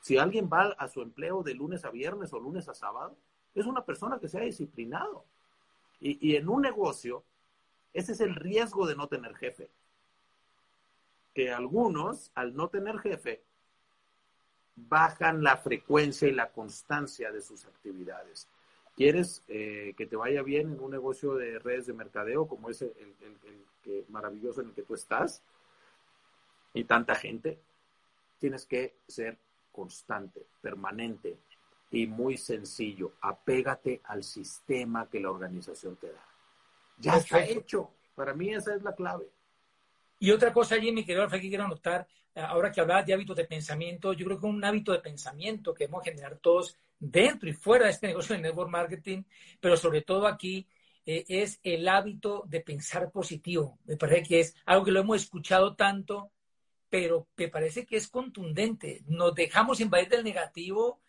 [0.00, 3.16] Si alguien va a su empleo de lunes a viernes o lunes a sábado,
[3.54, 5.24] es una persona que se ha disciplinado.
[6.00, 7.24] Y en un negocio,
[7.94, 9.70] ese es el riesgo de no tener jefe.
[11.32, 13.42] Que algunos, al no tener jefe,
[14.76, 18.48] bajan la frecuencia y la constancia de sus actividades.
[18.96, 22.92] ¿Quieres eh, que te vaya bien en un negocio de redes de mercadeo como ese
[22.98, 23.14] el,
[23.82, 25.42] que, maravilloso en el que tú estás
[26.72, 27.58] y tanta gente?
[28.38, 29.36] Tienes que ser
[29.72, 31.36] constante, permanente
[31.90, 33.12] y muy sencillo.
[33.20, 36.24] Apégate al sistema que la organización te da.
[36.98, 37.90] Ya está hecho.
[38.14, 39.26] Para mí esa es la clave.
[40.20, 44.12] Y otra cosa, Jimmy, que que quiero anotar, ahora que hablabas de hábitos de pensamiento,
[44.12, 46.76] yo creo que un hábito de pensamiento que hemos generar todos
[47.10, 49.22] dentro y fuera de este negocio de network marketing,
[49.60, 50.66] pero sobre todo aquí,
[51.06, 53.78] eh, es el hábito de pensar positivo.
[53.84, 56.30] Me parece que es algo que lo hemos escuchado tanto,
[56.88, 59.02] pero me parece que es contundente.
[59.06, 61.00] Nos dejamos invadir del negativo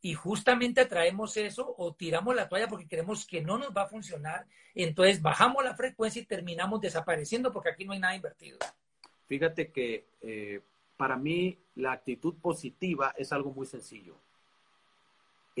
[0.00, 3.88] y justamente atraemos eso o tiramos la toalla porque creemos que no nos va a
[3.88, 4.46] funcionar.
[4.74, 8.58] Entonces bajamos la frecuencia y terminamos desapareciendo porque aquí no hay nada invertido.
[9.26, 10.60] Fíjate que eh,
[10.96, 14.20] para mí la actitud positiva es algo muy sencillo.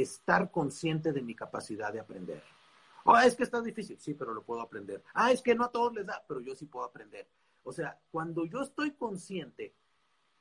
[0.02, 2.42] Estar consciente de mi capacidad de aprender.
[3.04, 5.02] Oh, es que está difícil, sí, pero lo puedo aprender.
[5.14, 7.26] Ah, es que no a todos les da, pero yo sí puedo aprender.
[7.64, 9.74] O sea, cuando yo estoy consciente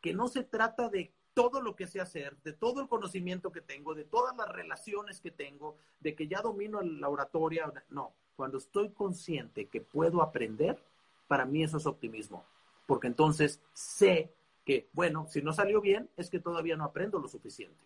[0.01, 3.61] que no se trata de todo lo que sé hacer, de todo el conocimiento que
[3.61, 7.71] tengo, de todas las relaciones que tengo, de que ya domino la oratoria.
[7.89, 10.81] No, cuando estoy consciente que puedo aprender,
[11.27, 12.43] para mí eso es optimismo,
[12.85, 14.33] porque entonces sé
[14.65, 17.83] que, bueno, si no salió bien, es que todavía no aprendo lo suficiente.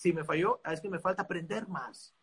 [0.00, 2.14] Si me falló, es que me falta aprender más.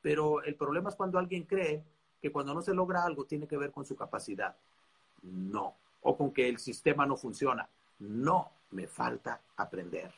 [0.00, 1.84] Pero el problema es cuando alguien cree
[2.18, 4.56] que cuando no se logra algo tiene que ver con su capacidad.
[5.20, 5.76] No.
[6.00, 7.68] O con que el sistema no funciona.
[7.98, 10.14] No, me falta aprender.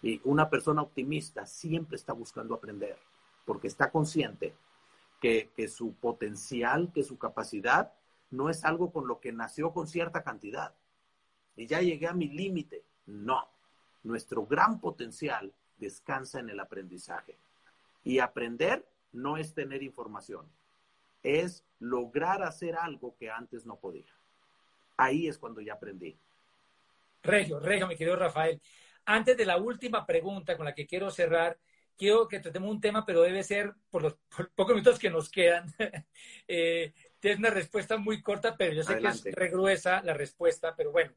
[0.00, 2.96] Y una persona optimista siempre está buscando aprender,
[3.44, 4.54] porque está consciente
[5.20, 7.94] que, su potencial, que su capacidad
[8.30, 10.72] no es algo con lo que nació con cierta cantidad.
[11.56, 12.84] Y ya llegué a mi límite.
[13.06, 13.48] No,
[14.04, 17.36] nuestro gran potencial descansa en el aprendizaje.
[18.04, 20.46] Y aprender no es tener información,
[21.22, 24.14] es lograr hacer algo que antes no podía.
[24.96, 26.16] Ahí es cuando ya aprendí.
[27.22, 28.60] Regio, Regio, mi querido Rafael.
[29.04, 31.58] Antes de la última pregunta con la que quiero cerrar,
[31.96, 34.16] quiero que tratemos un tema, pero debe ser por los
[34.54, 35.66] pocos minutos que nos quedan.
[36.48, 40.92] eh, tienes una respuesta muy corta, pero yo sé que es regruesa la respuesta, pero
[40.92, 41.12] bueno.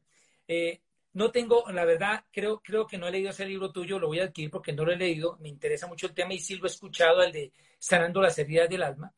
[0.48, 0.80] Eh,
[1.14, 4.18] no tengo, la verdad, creo, creo que no he leído ese libro tuyo, lo voy
[4.20, 6.64] a adquirir porque no lo he leído, me interesa mucho el tema y sí lo
[6.64, 9.14] he escuchado, el de Sanando las heridas del alma.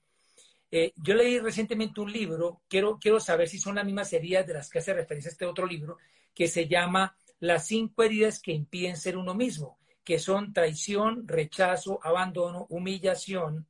[0.70, 4.54] Eh, yo leí recientemente un libro, quiero, quiero saber si son las mismas heridas de
[4.54, 5.96] las que hace referencia este otro libro,
[6.34, 11.98] que se llama las cinco heridas que impiden ser uno mismo, que son traición, rechazo,
[12.02, 13.66] abandono, humillación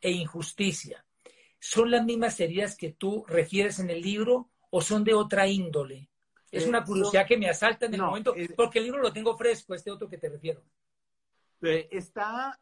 [0.00, 1.04] e injusticia.
[1.58, 6.08] ¿Son las mismas heridas que tú refieres en el libro o son de otra índole?
[6.52, 9.12] Es una eh, curiosidad que me asalta en el momento, eh, porque el libro lo
[9.12, 10.62] tengo fresco, este otro que te refiero.
[11.62, 12.60] Eh, está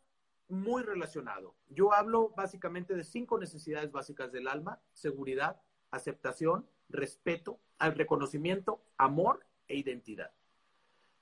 [0.49, 1.57] muy relacionado.
[1.69, 5.61] Yo hablo básicamente de cinco necesidades básicas del alma, seguridad,
[5.91, 10.33] aceptación, respeto, reconocimiento, amor e identidad.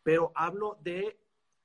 [0.03, 1.19] Pero hablo de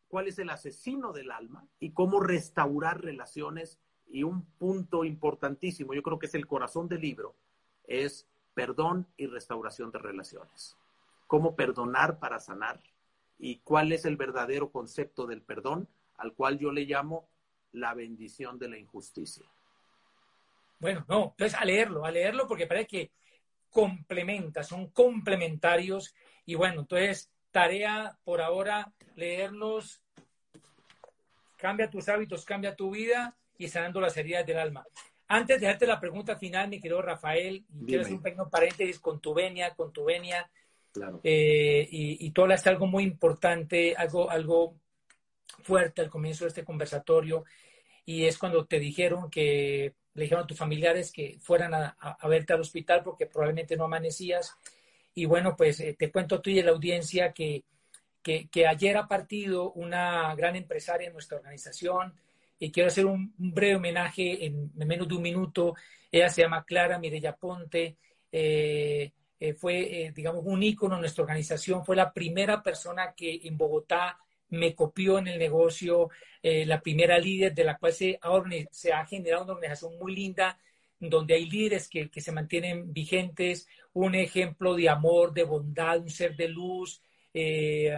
[0.08, 3.80] cuál es el asesino del alma y cómo restaurar relaciones.
[4.06, 7.36] Y un punto importantísimo, yo creo que es el corazón del libro,
[7.86, 10.78] es perdón y restauración de relaciones.
[11.28, 12.82] Cómo perdonar para sanar
[13.40, 17.28] y cuál es el verdadero concepto del perdón, al cual yo le llamo
[17.72, 19.46] la bendición de la injusticia.
[20.80, 23.12] Bueno, no, entonces a leerlo, a leerlo porque parece que
[23.70, 26.14] complementa, son complementarios
[26.46, 30.02] y bueno, entonces, tarea por ahora, leerlos.
[31.58, 34.86] Cambia tus hábitos, cambia tu vida y sanando las heridas del alma.
[35.28, 39.20] Antes de dejarte la pregunta final, mi querido Rafael, quiero hacer un pequeño paréntesis con
[39.20, 40.50] tu venia, con tu venia.
[40.94, 41.20] Claro.
[41.24, 44.76] Eh, y, y tú hablaste algo muy importante, algo, algo
[45.64, 47.46] fuerte al comienzo de este conversatorio,
[48.06, 52.28] y es cuando te dijeron que le dijeron a tus familiares que fueran a, a
[52.28, 54.56] verte al hospital porque probablemente no amanecías
[55.16, 57.64] y bueno, pues eh, te cuento tú y a la audiencia que,
[58.22, 62.14] que, ayer ha partido una gran empresaria en nuestra organización
[62.58, 65.76] y quiero hacer un, breve homenaje en, menos de un minuto.
[66.12, 67.98] Ella se llama Clara Mireya Ponte.
[68.32, 69.12] Eh,
[69.50, 71.86] eh, fue, digamos, un ícono en nuestra organización.
[71.86, 74.18] Fue la primera persona que en Bogotá
[74.50, 76.10] me copió en el negocio,
[76.44, 78.20] la primera líder de la cual se
[78.72, 80.60] se ha generado una organización muy linda
[81.10, 86.36] donde hay líderes que, se mantienen vigentes, un ejemplo de amor, de bondad, un ser
[86.36, 87.02] de luz,
[87.34, 87.96] eh,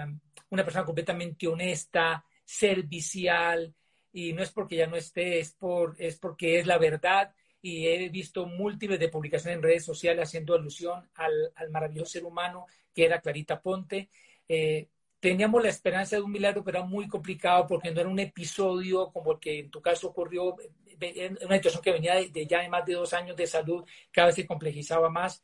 [0.50, 3.74] una persona completamente honesta, servicial,
[4.12, 7.34] y no es porque ya no esté, es, por, es porque es la verdad
[7.66, 12.68] y he visto múltiples de publicaciones en redes sociales haciendo alusión al, maravilloso ser humano
[12.94, 14.08] que era Clarita Ponte.
[14.48, 14.88] Eh,
[15.20, 19.12] teníamos la esperanza de un milagro, pero era muy complicado porque no era un episodio
[19.12, 20.56] como el que en tu caso ocurrió,
[21.00, 24.28] en una situación que venía de, ya de más de dos años de salud, cada
[24.28, 25.44] vez se complejizaba más.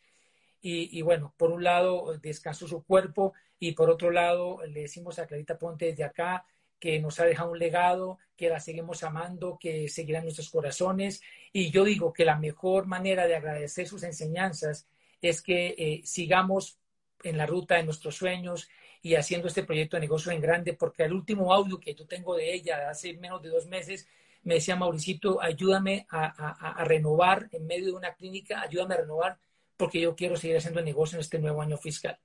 [0.61, 5.17] Y, y, bueno, por un lado descansó su cuerpo y por otro lado le decimos
[5.17, 6.45] a Clarita Ponte desde acá
[6.81, 11.21] que nos ha dejado un legado, que la seguimos amando, que seguirá en nuestros corazones.
[11.53, 14.87] Y yo digo que la mejor manera de agradecer sus enseñanzas
[15.21, 16.79] es que eh, sigamos
[17.23, 18.67] en la ruta de nuestros sueños
[19.03, 22.35] y haciendo este proyecto de negocio en grande, porque el último audio que yo tengo
[22.35, 24.07] de ella hace menos de dos meses
[24.41, 29.37] me decía, Mauricito, ayúdame a, a renovar en medio de una clínica, ayúdame a renovar
[29.77, 32.17] porque yo quiero seguir haciendo negocio en este nuevo año fiscal.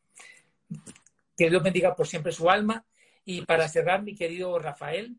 [1.36, 2.86] Que Dios bendiga por siempre su alma
[3.26, 5.18] y para cerrar, mi querido Rafael,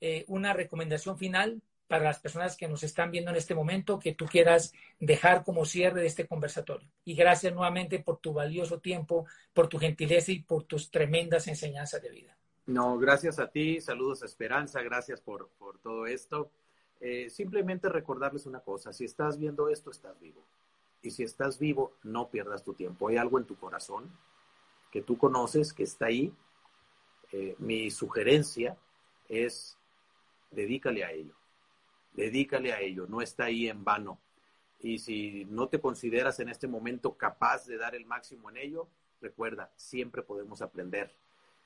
[0.00, 4.14] eh, una recomendación final para las personas que nos están viendo en este momento que
[4.14, 6.88] tú quieras dejar como cierre de este conversatorio.
[7.04, 12.02] Y gracias nuevamente por tu valioso tiempo, por tu gentileza y por tus tremendas enseñanzas
[12.02, 12.36] de vida.
[12.66, 16.50] No, gracias a ti, saludos a Esperanza, gracias por, por todo esto.
[17.00, 20.44] Eh, simplemente recordarles una cosa, si estás viendo esto, estás vivo.
[21.00, 23.08] Y si estás vivo, no pierdas tu tiempo.
[23.08, 24.10] Hay algo en tu corazón
[24.90, 26.34] que tú conoces, que está ahí,
[27.32, 28.76] eh, mi sugerencia
[29.28, 29.76] es
[30.50, 31.34] dedícale a ello,
[32.12, 34.18] dedícale a ello, no está ahí en vano.
[34.80, 38.88] Y si no te consideras en este momento capaz de dar el máximo en ello,
[39.20, 41.14] recuerda, siempre podemos aprender.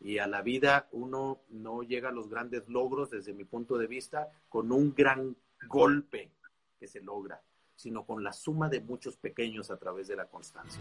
[0.00, 3.86] Y a la vida uno no llega a los grandes logros, desde mi punto de
[3.86, 5.36] vista, con un gran
[5.68, 6.30] golpe
[6.78, 7.42] que se logra,
[7.76, 10.80] sino con la suma de muchos pequeños a través de la constancia.